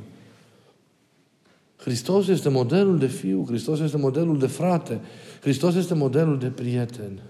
Hristos 1.76 2.28
este 2.28 2.48
modelul 2.48 2.98
de 2.98 3.06
fiu, 3.06 3.44
Hristos 3.46 3.80
este 3.80 3.96
modelul 3.96 4.38
de 4.38 4.46
frate, 4.46 5.00
Hristos 5.40 5.74
este 5.74 5.94
modelul 5.94 6.38
de 6.38 6.48
prieten. 6.48 7.20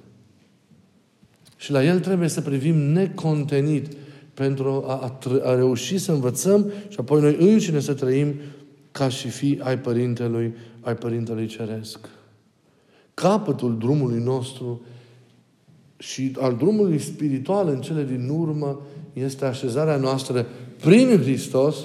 Și 1.64 1.70
la 1.72 1.84
El 1.84 2.00
trebuie 2.00 2.28
să 2.28 2.40
privim 2.40 2.76
necontenit 2.76 3.86
pentru 4.34 4.84
a, 4.86 4.92
a, 4.92 5.18
a 5.42 5.54
reuși 5.54 5.98
să 5.98 6.12
învățăm 6.12 6.72
și 6.88 6.96
apoi 7.00 7.20
noi 7.20 7.36
înșine 7.38 7.80
să 7.80 7.94
trăim 7.94 8.34
ca 8.92 9.08
și 9.08 9.28
fi 9.28 9.60
ai 9.62 9.78
Părintelui, 9.78 10.54
ai 10.80 10.96
Părintelui 10.96 11.46
Ceresc. 11.46 12.08
Capătul 13.14 13.78
drumului 13.78 14.22
nostru 14.22 14.82
și 15.96 16.36
al 16.40 16.56
drumului 16.56 16.98
spiritual 16.98 17.68
în 17.68 17.80
cele 17.80 18.04
din 18.04 18.28
urmă 18.28 18.80
este 19.12 19.44
așezarea 19.44 19.96
noastră 19.96 20.46
prin 20.80 21.20
Hristos 21.22 21.76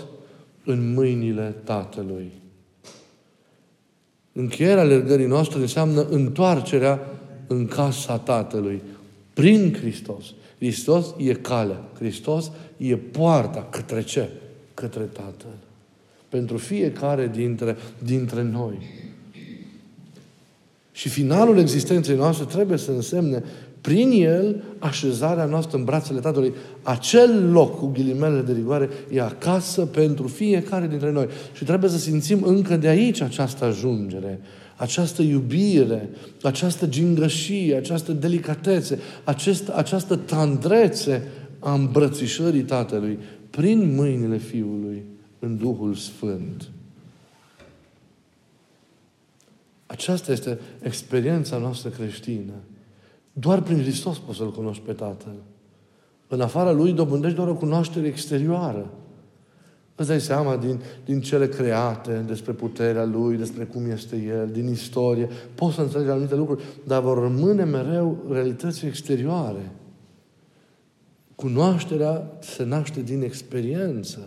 în 0.63 0.93
mâinile 0.93 1.55
Tatălui. 1.63 2.31
Încheierea 4.31 4.83
alergării 4.83 5.27
noastre 5.27 5.59
înseamnă 5.59 6.07
întoarcerea 6.09 6.99
în 7.47 7.67
casa 7.67 8.17
Tatălui, 8.17 8.81
prin 9.39 9.73
Hristos. 9.79 10.33
Hristos 10.57 11.05
e 11.17 11.33
calea. 11.33 11.81
Hristos 11.97 12.51
e 12.77 12.95
poarta 12.95 13.67
către 13.69 14.03
ce? 14.03 14.29
Către 14.73 15.01
Tatăl. 15.01 15.57
Pentru 16.29 16.57
fiecare 16.57 17.31
dintre, 17.35 17.77
dintre 18.03 18.43
noi. 18.43 18.77
Și 20.91 21.09
finalul 21.09 21.57
existenței 21.57 22.15
noastre 22.15 22.45
trebuie 22.45 22.77
să 22.77 22.91
însemne 22.91 23.43
prin 23.81 24.11
el 24.11 24.63
așezarea 24.79 25.45
noastră 25.45 25.77
în 25.77 25.83
brațele 25.83 26.19
Tatălui. 26.19 26.53
Acel 26.81 27.51
loc, 27.51 27.77
cu 27.77 27.85
ghilimele 27.85 28.41
de 28.41 28.53
rigoare, 28.53 28.89
e 29.11 29.21
acasă 29.21 29.85
pentru 29.85 30.27
fiecare 30.27 30.87
dintre 30.87 31.11
noi. 31.11 31.27
Și 31.53 31.63
trebuie 31.63 31.89
să 31.89 31.97
simțim 31.97 32.43
încă 32.43 32.77
de 32.77 32.87
aici 32.87 33.21
această 33.21 33.65
ajungere, 33.65 34.39
această 34.79 35.21
iubire, 35.21 36.09
această 36.43 36.87
gingășie, 36.87 37.75
această 37.75 38.11
delicatețe, 38.11 38.99
acest, 39.23 39.69
această 39.69 40.15
tandrețe 40.15 41.27
a 41.59 41.73
îmbrățișării 41.73 42.63
Tatălui 42.63 43.19
prin 43.49 43.95
mâinile 43.95 44.37
Fiului 44.37 45.03
în 45.39 45.57
Duhul 45.57 45.93
Sfânt. 45.93 46.69
Aceasta 49.85 50.31
este 50.31 50.59
experiența 50.81 51.57
noastră 51.57 51.89
creștină. 51.89 52.53
Doar 53.33 53.61
prin 53.61 53.81
Hristos 53.81 54.17
poți 54.17 54.37
să-L 54.37 54.51
cunoști 54.51 54.83
pe 54.85 54.93
Tatăl. 54.93 55.35
În 56.27 56.41
afara 56.41 56.71
Lui 56.71 56.93
dobândești 56.93 57.35
doar 57.35 57.47
o 57.47 57.55
cunoaștere 57.55 58.07
exterioară. 58.07 58.89
Îți 59.99 60.07
dai 60.07 60.21
seama 60.21 60.57
din, 60.57 60.81
din 61.05 61.21
cele 61.21 61.47
create, 61.47 62.23
despre 62.27 62.51
puterea 62.51 63.05
Lui, 63.05 63.37
despre 63.37 63.63
cum 63.63 63.89
este 63.91 64.15
El, 64.15 64.49
din 64.51 64.67
istorie. 64.67 65.29
Poți 65.55 65.75
să 65.75 65.81
înțelegi 65.81 66.09
anumite 66.09 66.35
lucruri, 66.35 66.63
dar 66.87 67.01
vor 67.01 67.19
rămâne 67.21 67.63
mereu 67.63 68.17
realități 68.31 68.85
exterioare. 68.85 69.71
Cunoașterea 71.35 72.37
se 72.39 72.63
naște 72.63 73.01
din 73.01 73.21
experiență. 73.21 74.19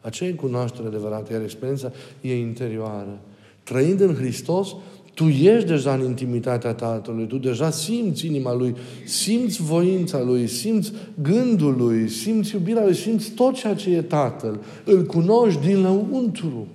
Aceea 0.00 0.30
e 0.30 0.32
cunoaștere 0.32 0.86
adevărată, 0.86 1.32
iar 1.32 1.42
experiența 1.42 1.92
e 2.20 2.38
interioară. 2.38 3.20
Trăind 3.62 4.00
în 4.00 4.14
Hristos, 4.14 4.74
tu 5.20 5.28
ești 5.28 5.68
deja 5.68 5.94
în 5.94 6.04
intimitatea 6.04 6.72
Tatălui, 6.72 7.26
tu 7.26 7.36
deja 7.36 7.70
simți 7.70 8.26
inima 8.26 8.54
Lui, 8.54 8.76
simți 9.04 9.62
voința 9.62 10.22
Lui, 10.22 10.46
simți 10.46 10.92
gândul 11.22 11.74
Lui, 11.78 12.08
simți 12.08 12.54
iubirea 12.54 12.84
Lui, 12.84 12.94
simți 12.94 13.30
tot 13.30 13.54
ceea 13.54 13.74
ce 13.74 13.90
e 13.90 14.02
Tatăl. 14.02 14.60
Îl 14.84 15.02
cunoști 15.02 15.60
din 15.60 15.82
lăuntru. 15.82 16.66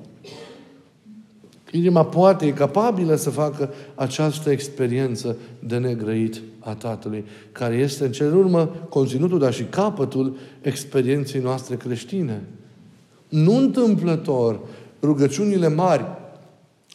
Inima 1.71 2.05
poate, 2.05 2.45
e 2.45 2.51
capabilă 2.51 3.15
să 3.15 3.29
facă 3.29 3.73
această 3.95 4.49
experiență 4.49 5.37
de 5.59 5.77
negrăit 5.77 6.41
a 6.59 6.73
Tatălui, 6.73 7.23
care 7.51 7.75
este 7.75 8.05
în 8.05 8.11
cel 8.11 8.35
urmă 8.35 8.85
conținutul, 8.89 9.39
dar 9.39 9.53
și 9.53 9.63
capătul 9.63 10.35
experienței 10.61 11.41
noastre 11.41 11.75
creștine. 11.75 12.41
Nu 13.29 13.55
întâmplător, 13.55 14.59
rugăciunile 15.01 15.67
mari 15.67 16.05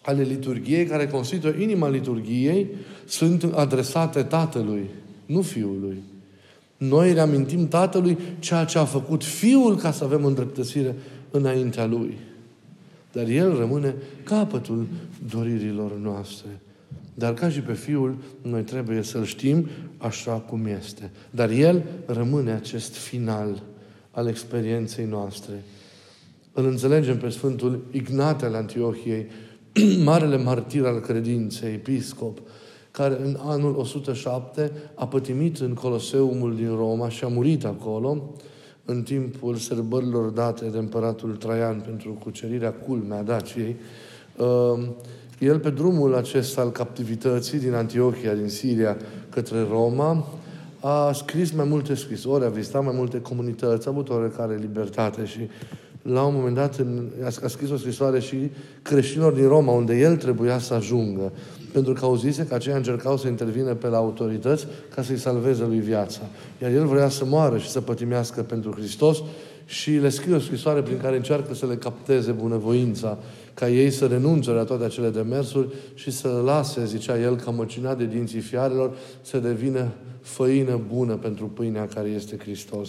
ale 0.01 0.23
liturgiei, 0.23 0.87
care 0.87 1.07
constituie 1.07 1.63
inima 1.63 1.89
liturgiei, 1.89 2.67
sunt 3.07 3.43
adresate 3.43 4.23
Tatălui, 4.23 4.91
nu 5.27 5.43
Fiului. 5.43 6.03
Noi 6.77 7.13
reamintim 7.13 7.69
Tatălui 7.69 8.19
ceea 8.39 8.65
ce 8.65 8.79
a 8.79 8.85
făcut 8.85 9.25
Fiul 9.25 9.77
ca 9.77 9.93
să 9.93 10.05
avem 10.05 10.25
îndreptățire 10.25 10.95
înaintea 11.31 11.87
Lui. 11.87 12.17
Dar 13.13 13.29
El 13.29 13.57
rămâne 13.59 13.95
capătul 14.25 14.87
doririlor 15.31 15.99
noastre. 15.99 16.49
Dar 17.15 17.35
ca 17.35 17.51
și 17.51 17.61
pe 17.61 17.73
Fiul, 17.73 18.17
noi 18.43 18.63
trebuie 18.63 19.03
să-L 19.03 19.25
știm 19.25 19.69
așa 19.99 20.33
cum 20.33 20.67
este. 20.67 21.11
Dar 21.31 21.51
El 21.51 21.83
rămâne 22.07 22.53
acest 22.53 22.95
final 22.95 23.63
al 24.11 24.27
experienței 24.27 25.05
noastre. 25.05 25.65
Îl 26.53 26.67
înțelegem 26.67 27.19
pe 27.19 27.29
Sfântul 27.29 27.85
Ignate 27.91 28.45
al 28.45 28.55
Antiohiei, 28.55 29.27
marele 30.05 30.37
martir 30.37 30.85
al 30.85 31.01
credinței, 31.01 31.73
episcop, 31.73 32.39
care 32.91 33.19
în 33.23 33.37
anul 33.41 33.77
107 33.77 34.73
a 34.95 35.07
pătimit 35.07 35.59
în 35.59 35.75
Coloseumul 35.75 36.57
din 36.57 36.77
Roma 36.77 37.09
și 37.09 37.25
a 37.25 37.29
murit 37.29 37.65
acolo 37.65 38.35
în 38.85 39.03
timpul 39.03 39.55
sărbărilor 39.55 40.31
date 40.31 40.65
de 40.65 40.79
împăratul 40.79 41.37
Traian 41.37 41.81
pentru 41.81 42.19
cucerirea 42.23 42.73
culmea 42.73 43.23
Daciei. 43.23 43.77
Uh, 44.37 44.89
el, 45.39 45.59
pe 45.59 45.71
drumul 45.71 46.15
acesta 46.15 46.61
al 46.61 46.71
captivității 46.71 47.59
din 47.59 47.75
Antiohia, 47.75 48.35
din 48.35 48.49
Siria, 48.49 48.97
către 49.29 49.67
Roma, 49.71 50.27
a 50.81 51.13
scris 51.13 51.51
mai 51.53 51.65
multe 51.65 51.95
scrisori, 51.95 52.45
a 52.45 52.49
vizitat 52.49 52.85
mai 52.85 52.95
multe 52.97 53.21
comunități, 53.21 53.87
a 53.87 53.91
avut 53.91 54.09
oarecare 54.09 54.57
libertate 54.57 55.25
și 55.25 55.49
la 56.03 56.23
un 56.23 56.35
moment 56.35 56.55
dat 56.55 56.87
a 57.43 57.49
scris 57.49 57.71
o 57.71 57.77
scrisoare 57.77 58.21
și 58.21 58.37
creștinilor 58.83 59.33
din 59.33 59.49
Roma, 59.49 59.73
unde 59.73 59.99
el 59.99 60.17
trebuia 60.17 60.59
să 60.59 60.75
ajungă, 60.75 61.33
pentru 61.73 61.93
că 61.93 62.05
auzise 62.05 62.47
că 62.47 62.55
aceia 62.55 62.77
încercau 62.77 63.17
să 63.17 63.29
intervină 63.29 63.75
pe 63.75 63.87
la 63.87 63.97
autorități 63.97 64.67
ca 64.95 65.03
să-i 65.03 65.19
salveze 65.19 65.65
lui 65.65 65.79
viața. 65.79 66.21
Iar 66.63 66.71
el 66.71 66.87
vrea 66.87 67.09
să 67.09 67.25
moară 67.25 67.59
și 67.59 67.69
să 67.69 67.81
pătimească 67.81 68.43
pentru 68.43 68.71
Hristos 68.71 69.23
și 69.65 69.91
le 69.91 70.09
scrie 70.09 70.35
o 70.35 70.39
scrisoare 70.39 70.83
prin 70.83 70.99
care 70.99 71.17
încearcă 71.17 71.55
să 71.55 71.67
le 71.67 71.77
capteze 71.77 72.33
bunăvoința, 72.33 73.19
ca 73.55 73.69
ei 73.69 73.91
să 73.91 74.07
renunțe 74.07 74.51
la 74.51 74.65
toate 74.65 74.85
acele 74.85 75.11
demersuri 75.11 75.69
și 75.95 76.11
să 76.11 76.43
lase, 76.45 76.85
zicea 76.85 77.21
el, 77.21 77.37
ca 77.37 77.51
măcinat 77.51 77.99
de 77.99 78.07
dinții 78.07 78.41
fiarelor, 78.41 78.97
să 79.23 79.39
devină 79.39 79.89
făină 80.21 80.81
bună 80.95 81.15
pentru 81.15 81.47
pâinea 81.47 81.87
care 81.87 82.09
este 82.09 82.37
Hristos. 82.39 82.89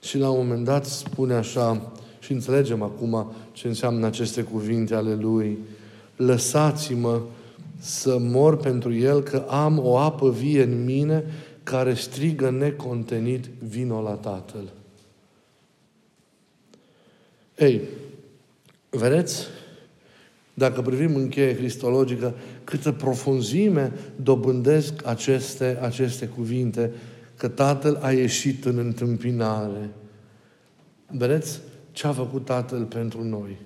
Și 0.00 0.18
la 0.18 0.30
un 0.30 0.46
moment 0.46 0.64
dat 0.64 0.84
spune 0.84 1.34
așa, 1.34 1.92
și 2.22 2.32
înțelegem 2.32 2.82
acum 2.82 3.32
ce 3.52 3.68
înseamnă 3.68 4.06
aceste 4.06 4.42
cuvinte 4.42 4.94
ale 4.94 5.14
Lui. 5.14 5.58
Lăsați-mă 6.16 7.20
să 7.80 8.18
mor 8.18 8.56
pentru 8.56 8.94
El, 8.94 9.22
că 9.22 9.36
am 9.48 9.78
o 9.78 9.98
apă 9.98 10.30
vie 10.30 10.62
în 10.62 10.84
mine 10.84 11.24
care 11.62 11.94
strigă 11.94 12.50
necontenit, 12.50 13.44
vino 13.68 14.02
la 14.02 14.12
Tatăl. 14.12 14.72
Ei, 17.58 17.80
vedeți, 18.90 19.46
dacă 20.54 20.82
privim 20.82 21.16
în 21.16 21.28
cheie 21.28 21.56
cristologică, 21.56 22.34
câtă 22.64 22.92
profunzime 22.92 23.92
dobândesc 24.22 25.06
aceste, 25.06 25.78
aceste 25.80 26.26
cuvinte 26.26 26.92
că 27.36 27.48
Tatăl 27.48 27.98
a 28.02 28.12
ieșit 28.12 28.64
în 28.64 28.78
întâmpinare. 28.78 29.90
Vedeți 31.06 31.60
ce 31.92 32.06
a 32.06 32.12
făcut 32.12 32.44
Tatăl 32.44 32.82
pentru 32.82 33.24
noi. 33.24 33.56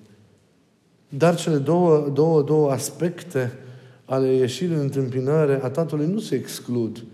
Dar 1.09 1.37
cele 1.37 1.57
două, 1.57 2.11
două, 2.13 2.43
două 2.43 2.71
aspecte 2.71 3.53
ale 4.05 4.33
ieșirii 4.33 4.75
în 4.75 4.81
întâmpinare 4.81 5.61
a 5.63 5.69
Tatălui 5.69 6.07
nu 6.07 6.19
se 6.19 6.35
exclud. 6.35 7.05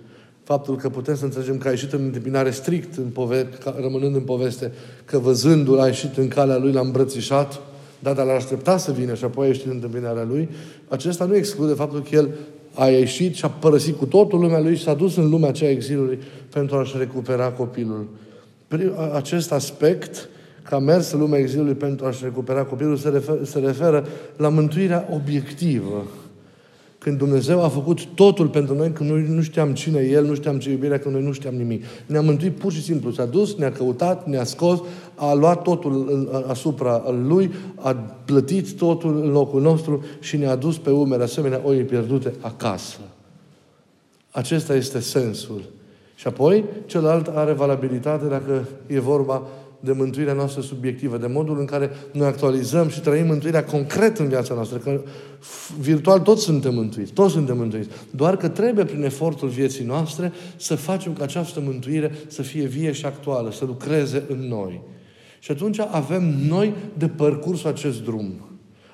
Faptul 0.44 0.76
că 0.76 0.88
putem 0.88 1.16
să 1.16 1.24
înțelegem 1.24 1.58
că 1.58 1.68
a 1.68 1.70
ieșit 1.70 1.92
în 1.92 2.04
întâmpinare 2.04 2.50
strict, 2.50 2.96
în 2.96 3.08
pove- 3.08 3.48
rămânând 3.80 4.14
în 4.14 4.22
poveste, 4.22 4.72
că 5.04 5.18
văzându-l 5.18 5.80
a 5.80 5.86
ieșit 5.86 6.16
în 6.16 6.28
calea 6.28 6.56
lui, 6.56 6.72
l-a 6.72 6.80
îmbrățișat, 6.80 7.60
dar 7.98 8.16
l-a 8.16 8.32
așteptat 8.32 8.80
să 8.80 8.92
vină 8.92 9.14
și 9.14 9.24
apoi 9.24 9.44
a 9.44 9.48
ieșit 9.48 9.64
în 9.64 9.70
întâmpinarea 9.70 10.24
lui, 10.24 10.48
acesta 10.88 11.24
nu 11.24 11.36
exclude 11.36 11.72
faptul 11.72 12.02
că 12.02 12.16
el 12.16 12.28
a 12.74 12.86
ieșit 12.86 13.34
și 13.34 13.44
a 13.44 13.48
părăsit 13.48 13.96
cu 13.96 14.06
totul 14.06 14.40
lumea 14.40 14.60
lui 14.60 14.76
și 14.76 14.82
s-a 14.82 14.94
dus 14.94 15.16
în 15.16 15.28
lumea 15.28 15.48
aceea 15.48 15.70
exilului 15.70 16.18
pentru 16.52 16.76
a-și 16.76 16.98
recupera 16.98 17.50
copilul. 17.50 18.08
Acest 19.14 19.52
aspect, 19.52 20.28
că 20.62 20.74
a 20.74 20.78
mers 20.78 21.12
în 21.12 21.20
lumea 21.20 21.38
exilului 21.38 21.74
pentru 21.74 22.06
a-și 22.06 22.24
recupera 22.24 22.64
copilul, 22.64 22.96
se 22.96 23.08
referă, 23.08 23.44
se 23.44 23.58
referă 23.58 24.06
la 24.36 24.48
mântuirea 24.48 25.08
obiectivă 25.10 26.04
când 27.02 27.18
Dumnezeu 27.18 27.62
a 27.62 27.68
făcut 27.68 28.04
totul 28.06 28.48
pentru 28.48 28.74
noi, 28.74 28.90
când 28.90 29.10
noi 29.10 29.26
nu 29.28 29.42
știam 29.42 29.74
cine 29.74 30.00
e 30.00 30.10
El, 30.10 30.24
nu 30.24 30.34
știam 30.34 30.58
ce 30.58 30.70
iubirea, 30.70 30.98
când 30.98 31.14
noi 31.14 31.24
nu 31.24 31.32
știam 31.32 31.54
nimic. 31.54 31.84
Ne-a 32.06 32.20
mântuit 32.20 32.52
pur 32.52 32.72
și 32.72 32.82
simplu. 32.82 33.10
S-a 33.10 33.24
dus, 33.24 33.56
ne-a 33.56 33.72
căutat, 33.72 34.26
ne-a 34.26 34.44
scos, 34.44 34.80
a 35.14 35.32
luat 35.32 35.62
totul 35.62 36.44
asupra 36.48 37.02
Lui, 37.26 37.52
a 37.74 37.94
plătit 38.24 38.72
totul 38.72 39.22
în 39.22 39.30
locul 39.30 39.60
nostru 39.60 40.04
și 40.20 40.36
ne-a 40.36 40.56
dus 40.56 40.78
pe 40.78 40.90
umere 40.90 41.22
asemenea 41.22 41.60
oii 41.64 41.82
pierdute 41.82 42.34
acasă. 42.40 42.98
Acesta 44.30 44.74
este 44.74 45.00
sensul. 45.00 45.62
Și 46.14 46.26
apoi, 46.26 46.64
celălalt 46.86 47.26
are 47.26 47.52
valabilitate 47.52 48.26
dacă 48.26 48.68
e 48.86 49.00
vorba 49.00 49.42
de 49.84 49.92
mântuirea 49.92 50.32
noastră 50.32 50.60
subiectivă, 50.60 51.16
de 51.16 51.26
modul 51.26 51.58
în 51.58 51.64
care 51.64 51.90
noi 52.12 52.26
actualizăm 52.26 52.88
și 52.88 53.00
trăim 53.00 53.26
mântuirea 53.26 53.64
concret 53.64 54.18
în 54.18 54.28
viața 54.28 54.54
noastră. 54.54 54.78
Că 54.78 55.00
virtual 55.80 56.20
toți 56.20 56.42
suntem 56.42 56.74
mântuiți, 56.74 57.12
toți 57.12 57.32
suntem 57.32 57.56
mântuiți. 57.56 57.88
Doar 58.10 58.36
că 58.36 58.48
trebuie 58.48 58.84
prin 58.84 59.02
efortul 59.02 59.48
vieții 59.48 59.84
noastre 59.84 60.32
să 60.56 60.74
facem 60.74 61.12
ca 61.12 61.22
această 61.22 61.60
mântuire 61.60 62.12
să 62.26 62.42
fie 62.42 62.66
vie 62.66 62.92
și 62.92 63.06
actuală, 63.06 63.52
să 63.52 63.64
lucreze 63.64 64.22
în 64.28 64.48
noi. 64.48 64.80
Și 65.38 65.50
atunci 65.50 65.78
avem 65.78 66.22
noi 66.48 66.74
de 66.98 67.08
parcurs 67.08 67.64
acest 67.64 68.02
drum 68.02 68.32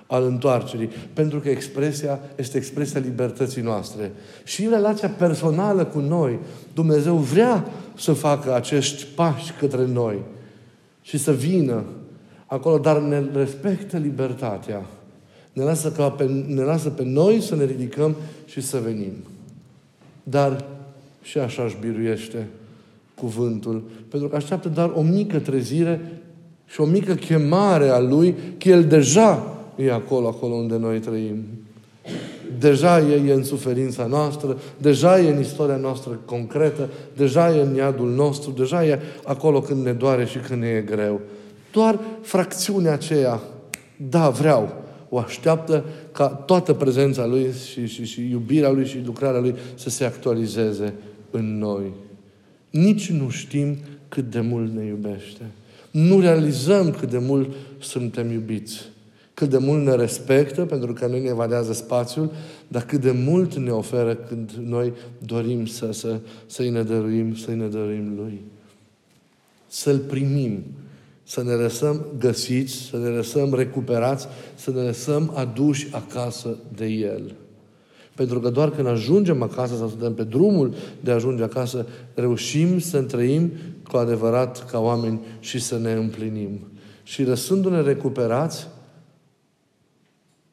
al 0.07 0.25
întoarcerii, 0.25 0.91
pentru 1.13 1.41
că 1.41 1.49
expresia 1.49 2.21
este 2.37 2.57
expresia 2.57 3.01
libertății 3.01 3.63
noastre. 3.63 4.13
Și 4.45 4.65
în 4.65 4.71
relația 4.71 5.09
personală 5.09 5.85
cu 5.85 5.99
noi, 5.99 6.39
Dumnezeu 6.75 7.15
vrea 7.15 7.71
să 7.97 8.13
facă 8.13 8.55
acești 8.55 9.07
pași 9.15 9.53
către 9.59 9.87
noi 9.87 10.17
și 11.09 11.19
să 11.19 11.33
vină 11.33 11.85
acolo, 12.47 12.79
dar 12.79 13.01
ne 13.01 13.23
respectă 13.33 13.97
libertatea. 13.97 14.87
Ne 15.53 15.63
lasă, 15.63 15.93
ca 15.93 16.11
pe, 16.11 16.25
ne 16.47 16.63
lasă 16.63 16.89
pe 16.89 17.05
noi 17.05 17.41
să 17.41 17.57
ne 17.57 17.65
ridicăm 17.65 18.17
și 18.47 18.61
să 18.61 18.79
venim. 18.79 19.13
Dar 20.23 20.65
și 21.23 21.39
așa 21.39 21.63
își 21.63 21.77
biruiește 21.81 22.47
cuvântul. 23.15 23.83
Pentru 24.09 24.29
că 24.29 24.37
așteaptă 24.37 24.69
doar 24.69 24.93
o 24.95 25.03
mică 25.03 25.39
trezire 25.39 26.21
și 26.67 26.81
o 26.81 26.85
mică 26.85 27.15
chemare 27.15 27.89
a 27.89 27.99
Lui, 27.99 28.35
că 28.59 28.69
El 28.69 28.85
deja 28.85 29.57
e 29.77 29.93
acolo, 29.93 30.27
acolo 30.27 30.55
unde 30.55 30.77
noi 30.77 30.99
trăim. 30.99 31.45
Deja 32.59 32.99
e, 33.01 33.29
e 33.29 33.33
în 33.33 33.45
suferința 33.45 34.07
noastră, 34.07 34.59
deja 34.77 35.21
e 35.21 35.31
în 35.31 35.41
istoria 35.41 35.77
noastră 35.77 36.21
concretă, 36.25 36.89
deja 37.17 37.57
e 37.57 37.61
în 37.61 37.75
iadul 37.75 38.11
nostru, 38.11 38.51
deja 38.51 38.85
e 38.85 39.01
acolo 39.25 39.61
când 39.61 39.85
ne 39.85 39.93
doare 39.93 40.25
și 40.25 40.39
când 40.39 40.61
ne 40.61 40.69
e 40.69 40.81
greu. 40.81 41.21
Doar 41.73 41.99
fracțiunea 42.23 42.93
aceea, 42.93 43.41
da, 43.97 44.29
vreau, 44.29 44.73
o 45.09 45.19
așteaptă 45.19 45.85
ca 46.13 46.29
toată 46.29 46.73
prezența 46.73 47.27
Lui 47.27 47.53
și, 47.71 47.87
și, 47.87 48.05
și 48.05 48.31
iubirea 48.31 48.71
Lui 48.71 48.87
și 48.87 49.03
lucrarea 49.05 49.41
Lui 49.41 49.55
să 49.75 49.91
se 49.91 50.05
actualizeze 50.05 50.95
în 51.31 51.59
noi. 51.59 51.93
Nici 52.71 53.11
nu 53.11 53.29
știm 53.29 53.77
cât 54.09 54.31
de 54.31 54.41
mult 54.41 54.75
ne 54.75 54.85
iubește. 54.85 55.43
Nu 55.91 56.21
realizăm 56.21 56.91
cât 56.91 57.11
de 57.11 57.19
mult 57.19 57.51
suntem 57.79 58.31
iubiți 58.31 58.85
cât 59.39 59.51
de 59.51 59.59
mult 59.59 59.85
ne 59.85 59.95
respectă, 59.95 60.65
pentru 60.65 60.93
că 60.93 61.07
nu 61.07 61.19
ne 61.19 61.29
evadează 61.29 61.73
spațiul, 61.73 62.31
dar 62.69 62.85
cât 62.85 63.01
de 63.01 63.11
mult 63.11 63.55
ne 63.55 63.71
oferă 63.71 64.15
când 64.15 64.51
noi 64.65 64.93
dorim 65.19 65.67
să, 65.67 65.93
să, 65.93 66.19
să-i 66.47 66.71
ne 66.71 66.83
dăruim, 66.83 67.35
să-i 67.35 67.57
ne 67.57 67.67
dăruim 67.67 68.13
Lui. 68.17 68.41
Să-L 69.67 69.99
primim, 69.99 70.65
să 71.23 71.43
ne 71.43 71.53
lăsăm 71.53 72.05
găsiți, 72.19 72.73
să 72.75 72.97
ne 72.97 73.09
lăsăm 73.09 73.55
recuperați, 73.55 74.27
să 74.55 74.71
ne 74.71 74.81
lăsăm 74.81 75.33
aduși 75.35 75.89
acasă 75.91 76.57
de 76.77 76.87
El. 76.87 77.35
Pentru 78.15 78.41
că 78.41 78.51
doar 78.51 78.71
când 78.71 78.87
ajungem 78.87 79.43
acasă 79.43 79.77
sau 79.77 79.89
suntem 79.89 80.15
pe 80.15 80.25
drumul 80.25 80.75
de 81.01 81.11
a 81.11 81.15
ajunge 81.15 81.43
acasă, 81.43 81.87
reușim 82.15 82.79
să 82.79 83.03
trăim 83.03 83.53
cu 83.91 83.97
adevărat 83.97 84.71
ca 84.71 84.81
oameni 84.81 85.21
și 85.41 85.61
să 85.61 85.79
ne 85.79 85.93
împlinim. 85.93 86.61
Și 87.03 87.25
lăsându-ne 87.25 87.81
recuperați, 87.81 88.67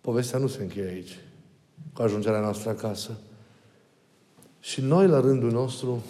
Povestea 0.06 0.39
nu 0.39 0.48
se 0.48 0.62
încheie 0.62 0.88
aici, 0.88 1.20
cu 1.94 2.02
ajungerea 2.02 2.39
noastră 2.39 2.70
acasă. 2.70 3.18
Și 4.60 4.82
noi, 4.82 5.08
la 5.08 5.20
rândul 5.20 5.52
nostru, 5.52 6.04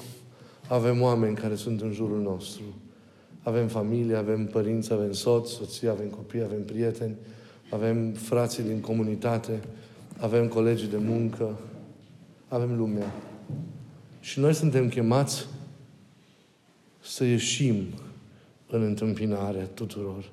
avem 0.68 1.02
oameni 1.02 1.36
care 1.36 1.56
sunt 1.56 1.82
în 1.82 1.92
jurul 1.92 2.22
nostru. 2.22 2.64
Avem 3.44 3.68
familie, 3.68 4.16
avem 4.16 4.46
părinți, 4.46 4.94
avem 4.94 5.12
soți, 5.12 5.52
soții, 5.52 5.88
avem 5.88 6.08
copii, 6.08 6.42
avem 6.42 6.64
prieteni, 6.64 7.16
avem 7.72 8.12
frații 8.12 8.64
din 8.64 8.80
comunitate, 8.80 9.60
avem 10.20 10.48
colegii 10.48 10.88
de 10.88 10.98
muncă, 10.98 11.60
avem 12.48 12.78
lumea. 12.78 13.14
Și 14.20 14.40
noi 14.40 14.54
suntem 14.54 14.90
chemați 14.90 15.48
să 17.02 17.24
ieșim 17.24 17.86
în 18.68 18.82
întâmpinare 18.82 19.70
tuturor 19.74 20.32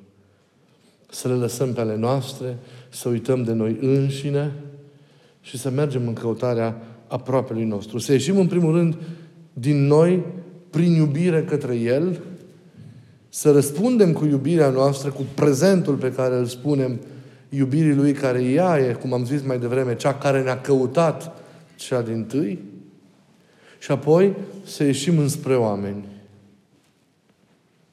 să 1.14 1.28
le 1.28 1.34
lăsăm 1.34 1.72
pe 1.72 1.80
ale 1.80 1.96
noastre, 1.96 2.56
să 2.88 3.08
uităm 3.08 3.42
de 3.42 3.52
noi 3.52 3.76
înșine 3.80 4.52
și 5.40 5.58
să 5.58 5.70
mergem 5.70 6.06
în 6.06 6.12
căutarea 6.12 6.76
aproapelui 7.06 7.64
nostru. 7.64 7.98
Să 7.98 8.12
ieșim 8.12 8.38
în 8.38 8.46
primul 8.46 8.72
rând 8.72 8.96
din 9.52 9.86
noi 9.86 10.24
prin 10.70 10.92
iubire 10.92 11.44
către 11.44 11.76
El, 11.76 12.20
să 13.28 13.50
răspundem 13.50 14.12
cu 14.12 14.24
iubirea 14.24 14.68
noastră, 14.68 15.10
cu 15.10 15.22
prezentul 15.34 15.94
pe 15.94 16.12
care 16.12 16.36
îl 16.36 16.44
spunem 16.44 17.00
iubirii 17.48 17.94
Lui, 17.94 18.12
care 18.12 18.42
ea 18.42 18.78
e, 18.78 18.92
cum 18.92 19.12
am 19.12 19.24
zis 19.24 19.42
mai 19.42 19.58
devreme, 19.58 19.96
cea 19.96 20.14
care 20.14 20.42
ne-a 20.42 20.60
căutat 20.60 21.32
cea 21.76 22.02
din 22.02 22.24
tâi, 22.24 22.58
și 23.78 23.90
apoi 23.90 24.36
să 24.64 24.84
ieșim 24.84 25.18
înspre 25.18 25.56
oameni. 25.56 26.04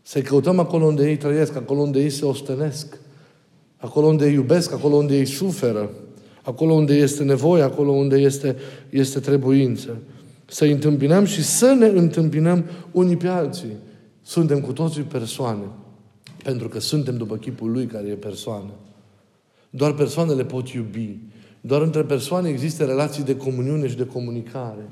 Să-i 0.02 0.22
căutăm 0.22 0.60
acolo 0.60 0.86
unde 0.86 1.10
ei 1.10 1.18
trăiesc, 1.18 1.56
acolo 1.56 1.80
unde 1.80 2.00
ei 2.00 2.10
se 2.10 2.26
ostenesc, 2.26 2.98
acolo 3.80 4.08
unde 4.08 4.26
îi 4.26 4.34
iubesc, 4.34 4.74
acolo 4.74 4.96
unde 4.96 5.18
ei 5.18 5.26
suferă, 5.26 5.90
acolo 6.42 6.74
unde 6.74 6.94
este 6.94 7.24
nevoie, 7.24 7.64
acolo 7.64 7.92
unde 7.92 8.16
este, 8.16 8.56
este 8.90 9.20
trebuință. 9.20 9.98
Să-i 10.46 10.72
întâmpinăm 10.72 11.26
și 11.26 11.44
să 11.44 11.76
ne 11.80 11.86
întâmpinăm 11.86 12.66
unii 12.92 13.18
pe 13.18 13.28
alții. 13.28 13.74
Suntem 14.22 14.62
cu 14.62 14.72
toții 14.72 15.02
persoane. 15.02 15.64
Pentru 16.44 16.68
că 16.68 16.80
suntem 16.80 17.18
după 17.18 17.36
chipul 17.36 17.72
Lui 17.72 17.86
care 17.86 18.08
e 18.08 18.14
persoană. 18.14 18.72
Doar 19.70 19.94
persoanele 19.94 20.46
pot 20.46 20.70
iubi. 20.70 21.18
Doar 21.62 21.82
între 21.82 22.04
persoane 22.04 22.50
există 22.50 22.86
relații 22.86 23.24
de 23.24 23.38
comuniune 23.38 23.88
și 23.88 23.98
de 23.98 24.06
comunicare. 24.06 24.90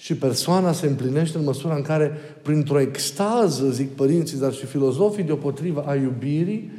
Și 0.00 0.14
persoana 0.14 0.72
se 0.72 0.86
împlinește 0.86 1.38
în 1.38 1.44
măsura 1.44 1.74
în 1.74 1.82
care, 1.82 2.12
printr-o 2.42 2.80
extază, 2.80 3.70
zic 3.70 3.90
părinții, 3.90 4.38
dar 4.38 4.52
și 4.52 4.66
filozofii 4.66 5.24
deopotrivă 5.24 5.84
a 5.86 5.94
iubirii, 5.94 6.70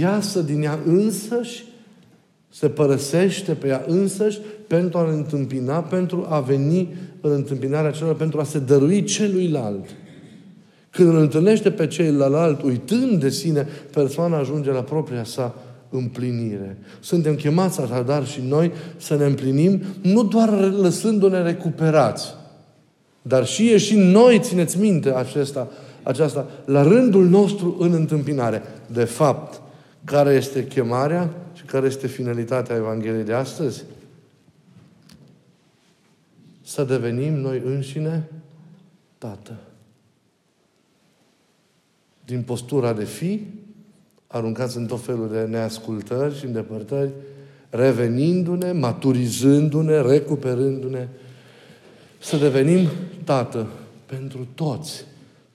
iasă 0.00 0.40
din 0.40 0.62
ea 0.62 0.78
însăși, 0.86 1.64
se 2.50 2.68
părăsește 2.68 3.52
pe 3.52 3.68
ea 3.68 3.84
însăși 3.86 4.38
pentru 4.66 4.98
a 4.98 5.10
întâmpina, 5.10 5.82
pentru 5.82 6.26
a 6.28 6.40
veni 6.40 6.94
în 7.20 7.30
întâmpinarea 7.30 7.90
celor, 7.90 8.14
pentru 8.14 8.40
a 8.40 8.44
se 8.44 8.58
dărui 8.58 9.04
celuilalt. 9.04 9.84
Când 10.90 11.08
îl 11.08 11.16
întâlnește 11.16 11.70
pe 11.70 11.86
ceilalalt, 11.86 12.62
uitând 12.62 13.20
de 13.20 13.28
sine, 13.28 13.66
persoana 13.92 14.38
ajunge 14.38 14.70
la 14.70 14.82
propria 14.82 15.24
sa 15.24 15.54
împlinire. 15.90 16.78
Suntem 17.00 17.34
chemați 17.34 17.80
așadar 17.80 18.26
și 18.26 18.40
noi 18.40 18.72
să 18.96 19.16
ne 19.16 19.24
împlinim, 19.24 19.82
nu 20.02 20.22
doar 20.22 20.70
lăsându-ne 20.70 21.42
recuperați, 21.42 22.34
dar 23.22 23.46
și 23.46 23.66
ieșind 23.66 24.14
noi, 24.14 24.40
țineți 24.40 24.78
minte 24.78 25.14
acesta, 25.14 25.68
aceasta, 26.02 26.46
la 26.64 26.82
rândul 26.82 27.28
nostru 27.28 27.76
în 27.78 27.92
întâmpinare. 27.92 28.62
De 28.92 29.04
fapt, 29.04 29.60
care 30.04 30.34
este 30.34 30.66
chemarea 30.66 31.30
și 31.54 31.62
care 31.62 31.86
este 31.86 32.06
finalitatea 32.06 32.76
Evangheliei 32.76 33.24
de 33.24 33.32
astăzi? 33.32 33.84
să 36.68 36.84
devenim 36.84 37.34
noi 37.34 37.62
înșine 37.64 38.28
tată. 39.18 39.56
Din 42.24 42.42
postura 42.42 42.92
de 42.92 43.04
fi, 43.04 43.46
aruncați 44.28 44.76
în 44.76 44.86
tot 44.86 45.00
felul 45.00 45.28
de 45.32 45.40
neascultări 45.40 46.38
și 46.38 46.44
îndepărtări, 46.44 47.10
revenindu-ne, 47.70 48.72
maturizându-ne, 48.72 50.00
recuperându-ne, 50.00 51.08
să 52.18 52.36
devenim 52.36 52.88
tată 53.24 53.66
pentru 54.06 54.46
toți. 54.54 55.04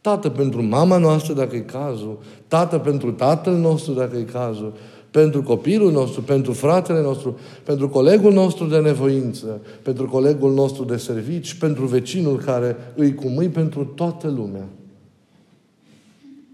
Tată 0.02 0.30
pentru 0.30 0.64
mama 0.64 0.98
noastră, 0.98 1.34
dacă 1.34 1.56
e 1.56 1.60
cazul, 1.60 2.18
tată 2.48 2.78
pentru 2.78 3.12
tatăl 3.12 3.54
nostru, 3.54 3.94
dacă 3.94 4.18
e 4.18 4.24
cazul, 4.24 4.74
pentru 5.12 5.44
copilul 5.44 5.92
nostru, 5.92 6.22
pentru 6.22 6.54
fratele 6.54 7.02
nostru, 7.02 7.40
pentru 7.64 7.90
colegul 7.90 8.34
nostru 8.34 8.66
de 8.66 8.80
nevoință, 8.80 9.62
pentru 9.82 10.06
colegul 10.06 10.54
nostru 10.54 10.84
de 10.84 10.98
servici, 10.98 11.54
pentru 11.54 11.86
vecinul 11.86 12.38
care 12.38 12.76
îi 12.96 13.16
cu 13.16 13.28
mâini, 13.28 13.52
pentru 13.52 13.86
toată 13.86 14.28
lumea. 14.28 14.68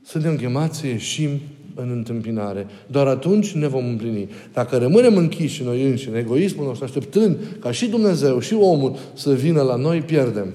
Suntem 0.04 0.36
chemați 0.36 0.78
să 0.78 0.88
ieșim 0.88 1.40
în 1.76 1.90
întâmpinare. 1.90 2.68
Doar 2.88 3.08
atunci 3.08 3.52
ne 3.52 3.68
vom 3.68 3.86
împlini. 3.86 4.30
Dacă 4.54 4.78
rămânem 4.78 5.18
închiși 5.18 5.64
noi 5.64 5.90
înșine, 5.90 6.20
egoismul 6.20 6.66
nostru, 6.66 6.86
așteptând 6.86 7.38
ca 7.60 7.72
și 7.72 7.88
Dumnezeu 7.88 8.40
și 8.40 8.54
omul 8.54 8.96
să 9.14 9.34
vină 9.34 9.62
la 9.62 9.76
noi, 9.76 10.02
pierdem. 10.02 10.54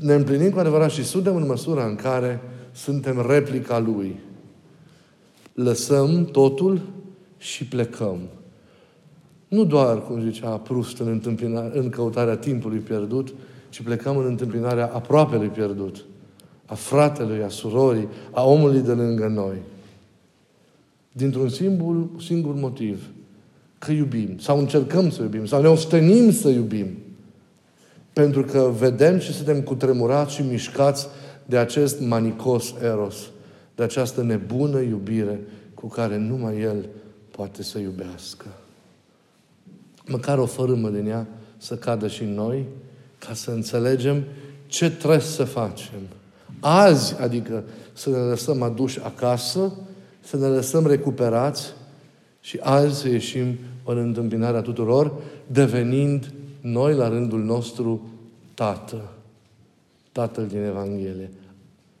Ne 0.00 0.14
împlinim 0.14 0.50
cu 0.50 0.58
adevărat 0.58 0.90
și 0.90 1.04
suntem 1.04 1.36
în 1.36 1.46
măsura 1.46 1.86
în 1.86 1.96
care 1.96 2.40
suntem 2.72 3.24
replica 3.28 3.78
Lui. 3.78 4.16
Lăsăm 5.54 6.24
totul 6.24 6.80
și 7.38 7.64
plecăm. 7.64 8.18
Nu 9.48 9.64
doar, 9.64 10.02
cum 10.02 10.30
zicea 10.30 10.48
Prust, 10.48 10.98
în, 10.98 11.22
în 11.72 11.88
căutarea 11.90 12.36
timpului 12.36 12.78
pierdut, 12.78 13.34
ci 13.68 13.82
plecăm 13.82 14.16
în 14.16 14.24
întâmpinarea 14.24 14.90
aproapelui 14.92 15.48
pierdut 15.48 16.04
a 16.70 16.74
fratelui, 16.74 17.42
a 17.42 17.48
surorii, 17.48 18.08
a 18.30 18.44
omului 18.44 18.80
de 18.80 18.92
lângă 18.92 19.26
noi. 19.26 19.56
Dintr-un 21.12 21.48
singur, 21.48 22.08
singur 22.20 22.54
motiv. 22.54 23.04
Că 23.78 23.92
iubim. 23.92 24.38
Sau 24.38 24.58
încercăm 24.58 25.10
să 25.10 25.22
iubim. 25.22 25.46
Sau 25.46 25.62
ne 25.62 25.68
ostenim 25.68 26.32
să 26.32 26.48
iubim. 26.48 26.88
Pentru 28.12 28.42
că 28.42 28.72
vedem 28.78 29.18
și 29.18 29.32
suntem 29.32 29.62
cutremurați 29.62 30.34
și 30.34 30.42
mișcați 30.42 31.06
de 31.46 31.56
acest 31.56 32.00
manicos 32.00 32.74
eros. 32.82 33.16
De 33.74 33.82
această 33.82 34.22
nebună 34.22 34.80
iubire 34.80 35.40
cu 35.74 35.86
care 35.88 36.16
numai 36.16 36.60
El 36.60 36.88
poate 37.30 37.62
să 37.62 37.78
iubească. 37.78 38.46
Măcar 40.06 40.38
o 40.38 40.46
fărâmă 40.46 40.88
din 40.88 41.06
ea 41.06 41.26
să 41.56 41.74
cadă 41.74 42.08
și 42.08 42.24
noi, 42.24 42.64
ca 43.18 43.34
să 43.34 43.50
înțelegem 43.50 44.24
ce 44.66 44.90
trebuie 44.90 45.20
să 45.20 45.44
facem– 45.44 46.00
Azi, 46.60 47.16
adică 47.20 47.64
să 47.92 48.10
ne 48.10 48.16
lăsăm 48.16 48.62
aduși 48.62 49.00
acasă, 49.00 49.72
să 50.20 50.36
ne 50.36 50.46
lăsăm 50.46 50.86
recuperați 50.86 51.72
și 52.40 52.58
azi 52.62 53.00
să 53.00 53.08
ieșim 53.08 53.58
în 53.84 53.98
întâmpinarea 53.98 54.60
tuturor, 54.60 55.12
devenind 55.46 56.32
noi 56.60 56.94
la 56.94 57.08
rândul 57.08 57.42
nostru 57.42 58.08
Tată. 58.54 59.02
Tatăl 60.12 60.46
din 60.46 60.64
Evanghelie. 60.64 61.30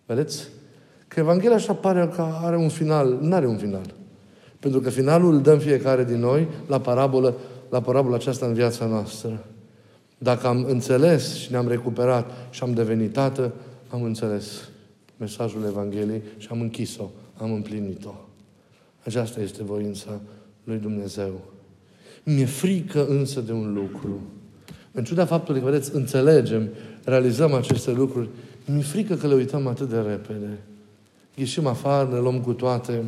Vedeți? 0.06 0.48
Că 1.08 1.20
Evanghelia 1.20 1.56
așa 1.56 1.72
pare 1.72 2.10
că 2.14 2.26
are 2.42 2.56
un 2.56 2.68
final. 2.68 3.18
Nu 3.20 3.34
are 3.34 3.46
un 3.46 3.56
final. 3.56 3.94
Pentru 4.58 4.80
că 4.80 4.90
finalul 4.90 5.34
îl 5.34 5.40
dăm 5.40 5.58
fiecare 5.58 6.04
din 6.04 6.18
noi 6.18 6.48
la 6.66 6.80
parabolă, 6.80 7.34
la 7.68 7.80
parabola 7.80 8.14
aceasta 8.14 8.46
în 8.46 8.52
viața 8.52 8.86
noastră. 8.86 9.44
Dacă 10.18 10.46
am 10.46 10.64
înțeles 10.68 11.34
și 11.34 11.50
ne-am 11.50 11.68
recuperat 11.68 12.30
și 12.50 12.62
am 12.62 12.72
devenit 12.72 13.12
tată, 13.12 13.52
am 13.90 14.02
înțeles 14.02 14.68
mesajul 15.16 15.64
Evangheliei 15.64 16.22
și 16.36 16.48
am 16.50 16.60
închis-o, 16.60 17.10
am 17.36 17.52
împlinit-o. 17.52 18.14
Aceasta 19.04 19.40
este 19.40 19.62
voința 19.62 20.20
lui 20.64 20.78
Dumnezeu. 20.78 21.40
Mi-e 22.24 22.44
frică 22.44 23.06
însă 23.06 23.40
de 23.40 23.52
un 23.52 23.72
lucru. 23.72 24.20
În 24.92 25.04
ciuda 25.04 25.24
faptului 25.24 25.60
că, 25.60 25.66
vedeți, 25.66 25.94
înțelegem, 25.94 26.68
realizăm 27.04 27.54
aceste 27.54 27.92
lucruri, 27.92 28.28
mi-e 28.64 28.82
frică 28.82 29.14
că 29.14 29.26
le 29.26 29.34
uităm 29.34 29.66
atât 29.66 29.88
de 29.88 29.98
repede. 29.98 30.58
Ieșim 31.34 31.66
afară, 31.66 32.08
ne 32.12 32.18
luăm 32.18 32.40
cu 32.40 32.52
toate. 32.52 33.04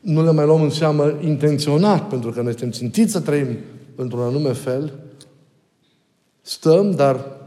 Nu 0.00 0.24
le 0.24 0.30
mai 0.30 0.44
luăm 0.44 0.62
în 0.62 0.70
seamă 0.70 1.18
intenționat, 1.24 2.08
pentru 2.08 2.30
că 2.30 2.42
noi 2.42 2.50
suntem 2.50 2.70
țintiți 2.70 3.12
să 3.12 3.20
trăim 3.20 3.56
într-un 3.94 4.20
anume 4.20 4.52
fel. 4.52 4.92
Stăm, 6.42 6.90
dar 6.90 7.39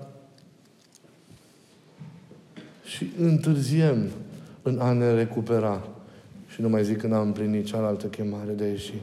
și 2.83 3.11
întârziem 3.21 4.07
în 4.61 4.79
a 4.79 4.91
ne 4.91 5.13
recupera. 5.13 5.87
Și 6.47 6.61
nu 6.61 6.69
mai 6.69 6.83
zic 6.83 6.97
când 6.97 7.13
am 7.13 7.25
împlinit 7.25 7.65
cealaltă 7.65 8.05
chemare 8.05 8.51
de 8.51 8.63
a 8.63 8.67
ieși. 8.67 8.93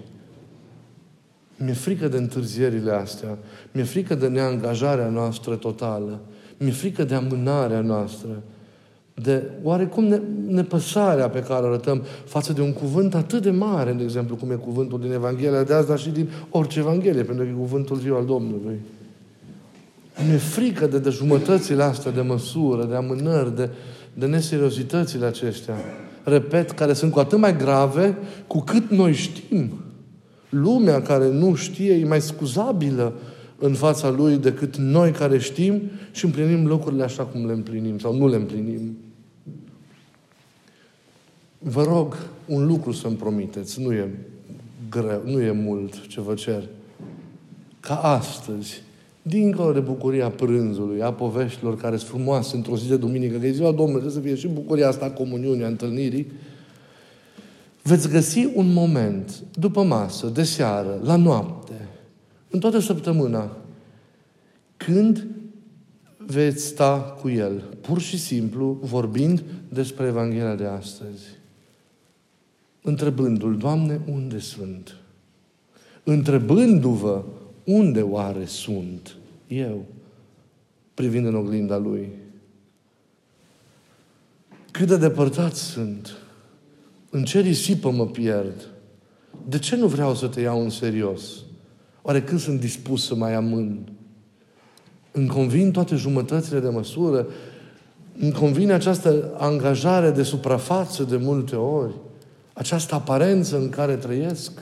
Mi-e 1.57 1.73
frică 1.73 2.09
de 2.09 2.17
întârzierile 2.17 2.91
astea. 2.91 3.39
Mi-e 3.73 3.85
frică 3.85 4.15
de 4.15 4.29
neangajarea 4.29 5.09
noastră 5.09 5.55
totală. 5.55 6.21
Mi-e 6.59 6.71
frică 6.71 7.05
de 7.05 7.15
amânarea 7.15 7.81
noastră. 7.81 8.43
De 9.15 9.43
oarecum 9.63 10.05
ne, 10.05 10.21
nepăsarea 10.47 11.29
pe 11.29 11.43
care 11.43 11.65
o 11.65 11.69
arătăm 11.69 12.03
față 12.25 12.53
de 12.53 12.61
un 12.61 12.73
cuvânt 12.73 13.15
atât 13.15 13.43
de 13.43 13.51
mare, 13.51 13.93
de 13.93 14.03
exemplu, 14.03 14.37
cum 14.37 14.51
e 14.51 14.55
cuvântul 14.55 15.01
din 15.01 15.13
Evanghelia 15.13 15.63
de 15.63 15.75
azi, 15.75 15.89
dar 15.89 15.99
și 15.99 16.11
din 16.11 16.29
orice 16.51 16.79
Evanghelie, 16.79 17.23
pentru 17.23 17.45
că 17.45 17.51
e 17.51 17.55
cuvântul 17.55 17.97
viu 17.97 18.17
al 18.17 18.25
Domnului. 18.25 18.81
Mi-e 20.27 20.37
frică 20.37 20.87
de, 20.87 20.99
de 20.99 21.11
jumătățile 21.11 21.83
astea 21.83 22.11
de 22.11 22.21
măsură, 22.21 22.85
de 22.85 22.95
amânări, 22.95 23.57
de, 23.57 23.71
de 24.15 24.27
neseriozitățile 24.27 25.27
acestea. 25.27 25.75
Repet, 26.25 26.71
care 26.71 26.93
sunt 26.93 27.13
cu 27.13 27.19
atât 27.19 27.39
mai 27.39 27.57
grave 27.57 28.17
cu 28.47 28.61
cât 28.61 28.91
noi 28.91 29.13
știm. 29.13 29.71
Lumea 30.49 31.03
care 31.03 31.31
nu 31.31 31.55
știe 31.55 31.93
e 31.93 32.05
mai 32.05 32.21
scuzabilă 32.21 33.13
în 33.59 33.75
fața 33.75 34.11
lui 34.11 34.37
decât 34.37 34.77
noi 34.77 35.11
care 35.11 35.39
știm 35.39 35.81
și 36.13 36.25
împlinim 36.25 36.67
lucrurile 36.67 37.03
așa 37.03 37.23
cum 37.25 37.47
le 37.47 37.53
împlinim 37.53 37.99
sau 37.99 38.17
nu 38.17 38.29
le 38.29 38.37
împlinim. 38.37 38.99
Vă 41.59 41.83
rog 41.83 42.17
un 42.47 42.67
lucru 42.67 42.93
să-mi 42.93 43.17
promiteți, 43.17 43.81
nu 43.83 43.93
e 43.93 44.09
greu, 44.91 45.23
nu 45.25 45.41
e 45.41 45.51
mult 45.51 46.07
ce 46.07 46.21
vă 46.21 46.35
cer. 46.35 46.63
Ca 47.81 47.95
astăzi, 47.95 48.83
dincolo 49.23 49.73
de 49.73 49.81
bucuria 49.81 50.31
prânzului, 50.31 51.03
a 51.03 51.13
poveștilor 51.13 51.77
care 51.77 51.97
sunt 51.97 52.11
frumoase 52.11 52.57
într-o 52.57 52.77
zi 52.77 52.89
de 52.89 52.97
duminică, 52.97 53.39
că 53.39 53.47
e 53.47 53.51
ziua 53.51 53.73
Domnului, 53.73 54.01
trebuie 54.01 54.23
să 54.23 54.27
fie 54.29 54.35
și 54.35 54.55
bucuria 54.55 54.89
asta 54.89 55.05
a 55.05 55.11
comuniunii, 55.11 55.65
a 55.65 55.67
întâlnirii, 55.67 56.33
veți 57.83 58.09
găsi 58.09 58.49
un 58.55 58.73
moment, 58.73 59.43
după 59.59 59.83
masă, 59.83 60.27
de 60.27 60.43
seară, 60.43 61.01
la 61.03 61.17
noapte, 61.17 61.89
în 62.51 62.61
toată 62.61 62.79
săptămâna, 62.79 63.57
când 64.77 65.27
veți 66.27 66.65
sta 66.65 67.17
cu 67.21 67.29
El, 67.29 67.65
pur 67.81 68.01
și 68.01 68.19
simplu, 68.19 68.79
vorbind 68.83 69.43
despre 69.69 70.07
Evanghelia 70.07 70.55
de 70.55 70.65
astăzi. 70.65 71.39
Întrebându-L, 72.83 73.57
Doamne, 73.57 74.01
unde 74.13 74.39
sunt? 74.39 74.97
Întrebându-vă, 76.05 77.23
unde 77.71 78.03
oare 78.03 78.45
sunt 78.45 79.17
eu, 79.47 79.85
privind 80.95 81.27
în 81.27 81.35
oglinda 81.35 81.77
Lui? 81.77 82.09
Cât 84.71 84.89
de 84.89 84.97
depărtat 84.97 85.55
sunt? 85.55 86.17
În 87.11 87.25
ce 87.25 87.41
risipă 87.41 87.91
mă 87.91 88.07
pierd? 88.07 88.69
De 89.49 89.59
ce 89.59 89.77
nu 89.77 89.87
vreau 89.87 90.15
să 90.15 90.27
te 90.27 90.41
iau 90.41 90.63
în 90.63 90.71
serios? 90.71 91.23
Oare 92.03 92.23
când 92.23 92.41
sunt 92.41 92.61
dispus 92.61 93.07
să 93.07 93.15
mai 93.15 93.35
amân? 93.35 93.93
Îmi 95.13 95.29
convin 95.29 95.71
toate 95.71 95.97
jumătățile 95.97 96.61
de 96.61 96.69
măsură? 96.69 97.27
Îmi 98.19 98.33
convine 98.33 98.73
această 98.73 99.35
angajare 99.39 100.11
de 100.11 100.23
suprafață 100.23 101.03
de 101.03 101.17
multe 101.17 101.57
ori? 101.57 101.95
Această 102.53 102.95
aparență 102.95 103.59
în 103.59 103.69
care 103.69 103.97
trăiesc? 103.97 104.53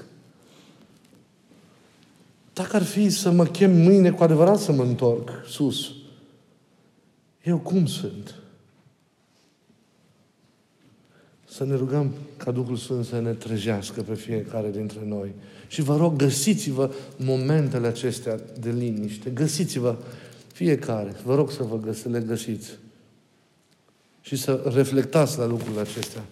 Dacă 2.58 2.76
ar 2.76 2.82
fi 2.82 3.10
să 3.10 3.30
mă 3.30 3.44
chem 3.44 3.70
mâine 3.70 4.10
cu 4.10 4.22
adevărat 4.22 4.58
să 4.58 4.72
mă 4.72 4.82
întorc 4.82 5.30
sus, 5.46 5.90
eu 7.42 7.58
cum 7.58 7.86
sunt? 7.86 8.34
Să 11.48 11.64
ne 11.64 11.74
rugăm 11.74 12.12
ca 12.36 12.50
Duhul 12.50 12.76
Sfânt 12.76 13.04
să 13.04 13.20
ne 13.20 13.32
trezească 13.32 14.02
pe 14.02 14.14
fiecare 14.14 14.70
dintre 14.70 15.00
noi. 15.04 15.30
Și 15.68 15.82
vă 15.82 15.96
rog, 15.96 16.16
găsiți-vă 16.16 16.92
momentele 17.16 17.86
acestea 17.86 18.40
de 18.60 18.70
liniște. 18.70 19.30
Găsiți-vă 19.30 19.96
fiecare. 20.52 21.14
Vă 21.24 21.34
rog 21.34 21.50
să 21.50 21.62
vă 21.62 21.78
găsi, 21.78 22.08
le 22.08 22.20
găsiți. 22.20 22.70
Și 24.20 24.36
să 24.36 24.70
reflectați 24.74 25.38
la 25.38 25.46
lucrurile 25.46 25.80
acestea. 25.80 26.22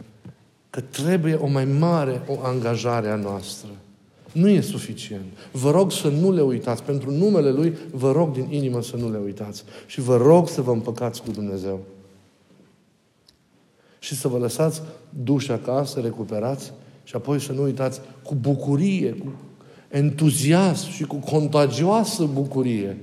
Că 0.70 0.80
trebuie 0.80 1.34
o 1.34 1.46
mai 1.46 1.64
mare 1.64 2.22
o 2.26 2.40
angajare 2.42 3.08
a 3.08 3.16
noastră. 3.16 3.68
Nu 4.32 4.48
e 4.48 4.60
suficient. 4.60 5.24
Vă 5.52 5.70
rog 5.70 5.92
să 5.92 6.08
nu 6.08 6.32
le 6.32 6.42
uitați. 6.42 6.82
Pentru 6.82 7.10
numele 7.10 7.50
Lui, 7.50 7.76
vă 7.92 8.12
rog 8.12 8.32
din 8.32 8.46
inimă 8.50 8.82
să 8.82 8.96
nu 8.96 9.10
le 9.10 9.18
uitați. 9.18 9.64
Și 9.86 10.00
vă 10.00 10.16
rog 10.16 10.48
să 10.48 10.62
vă 10.62 10.72
împăcați 10.72 11.22
cu 11.22 11.30
Dumnezeu. 11.30 11.80
Și 13.98 14.14
să 14.14 14.28
vă 14.28 14.38
lăsați 14.38 14.82
duși 15.22 15.52
acasă, 15.52 16.00
recuperați 16.00 16.72
și 17.04 17.16
apoi 17.16 17.40
să 17.40 17.52
nu 17.52 17.62
uitați 17.62 18.00
cu 18.22 18.34
bucurie, 18.34 19.12
cu 19.12 19.32
entuziasm 19.88 20.90
și 20.90 21.04
cu 21.04 21.16
contagioasă 21.16 22.24
bucurie, 22.24 22.96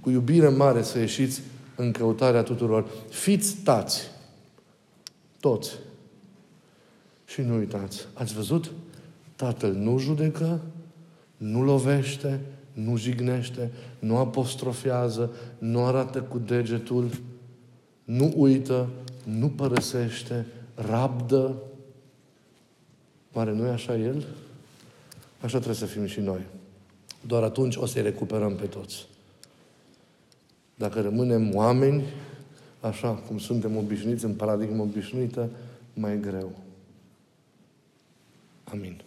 cu 0.00 0.10
iubire 0.10 0.48
mare 0.48 0.82
să 0.82 0.98
ieșiți 0.98 1.42
în 1.76 1.90
căutarea 1.90 2.42
tuturor. 2.42 2.86
Fiți 3.08 3.56
tați. 3.56 4.10
Toți. 5.40 5.70
Și 7.24 7.40
nu 7.40 7.56
uitați. 7.56 8.06
Ați 8.12 8.34
văzut? 8.34 8.72
Tatăl 9.36 9.72
nu 9.72 9.98
judecă, 9.98 10.60
nu 11.36 11.62
lovește, 11.62 12.40
nu 12.72 12.96
jignește, 12.96 13.70
nu 13.98 14.16
apostrofează, 14.16 15.30
nu 15.58 15.84
arată 15.84 16.22
cu 16.22 16.38
degetul, 16.38 17.10
nu 18.04 18.32
uită, 18.36 18.88
nu 19.24 19.48
părăsește, 19.48 20.46
rabdă. 20.74 21.54
Oare 23.32 23.52
nu 23.52 23.66
e 23.66 23.70
așa 23.70 23.96
El? 23.96 24.26
Așa 25.40 25.56
trebuie 25.56 25.74
să 25.74 25.86
fim 25.86 26.06
și 26.06 26.20
noi. 26.20 26.40
Doar 27.26 27.42
atunci 27.42 27.76
o 27.76 27.86
să-i 27.86 28.02
recuperăm 28.02 28.54
pe 28.54 28.66
toți. 28.66 29.06
Dacă 30.74 31.00
rămânem 31.00 31.54
oameni, 31.54 32.02
așa 32.80 33.10
cum 33.10 33.38
suntem 33.38 33.76
obișnuiți, 33.76 34.24
în 34.24 34.34
paradigmă 34.34 34.82
obișnuită, 34.82 35.50
mai 35.94 36.20
greu. 36.20 36.52
Amin. 38.64 39.02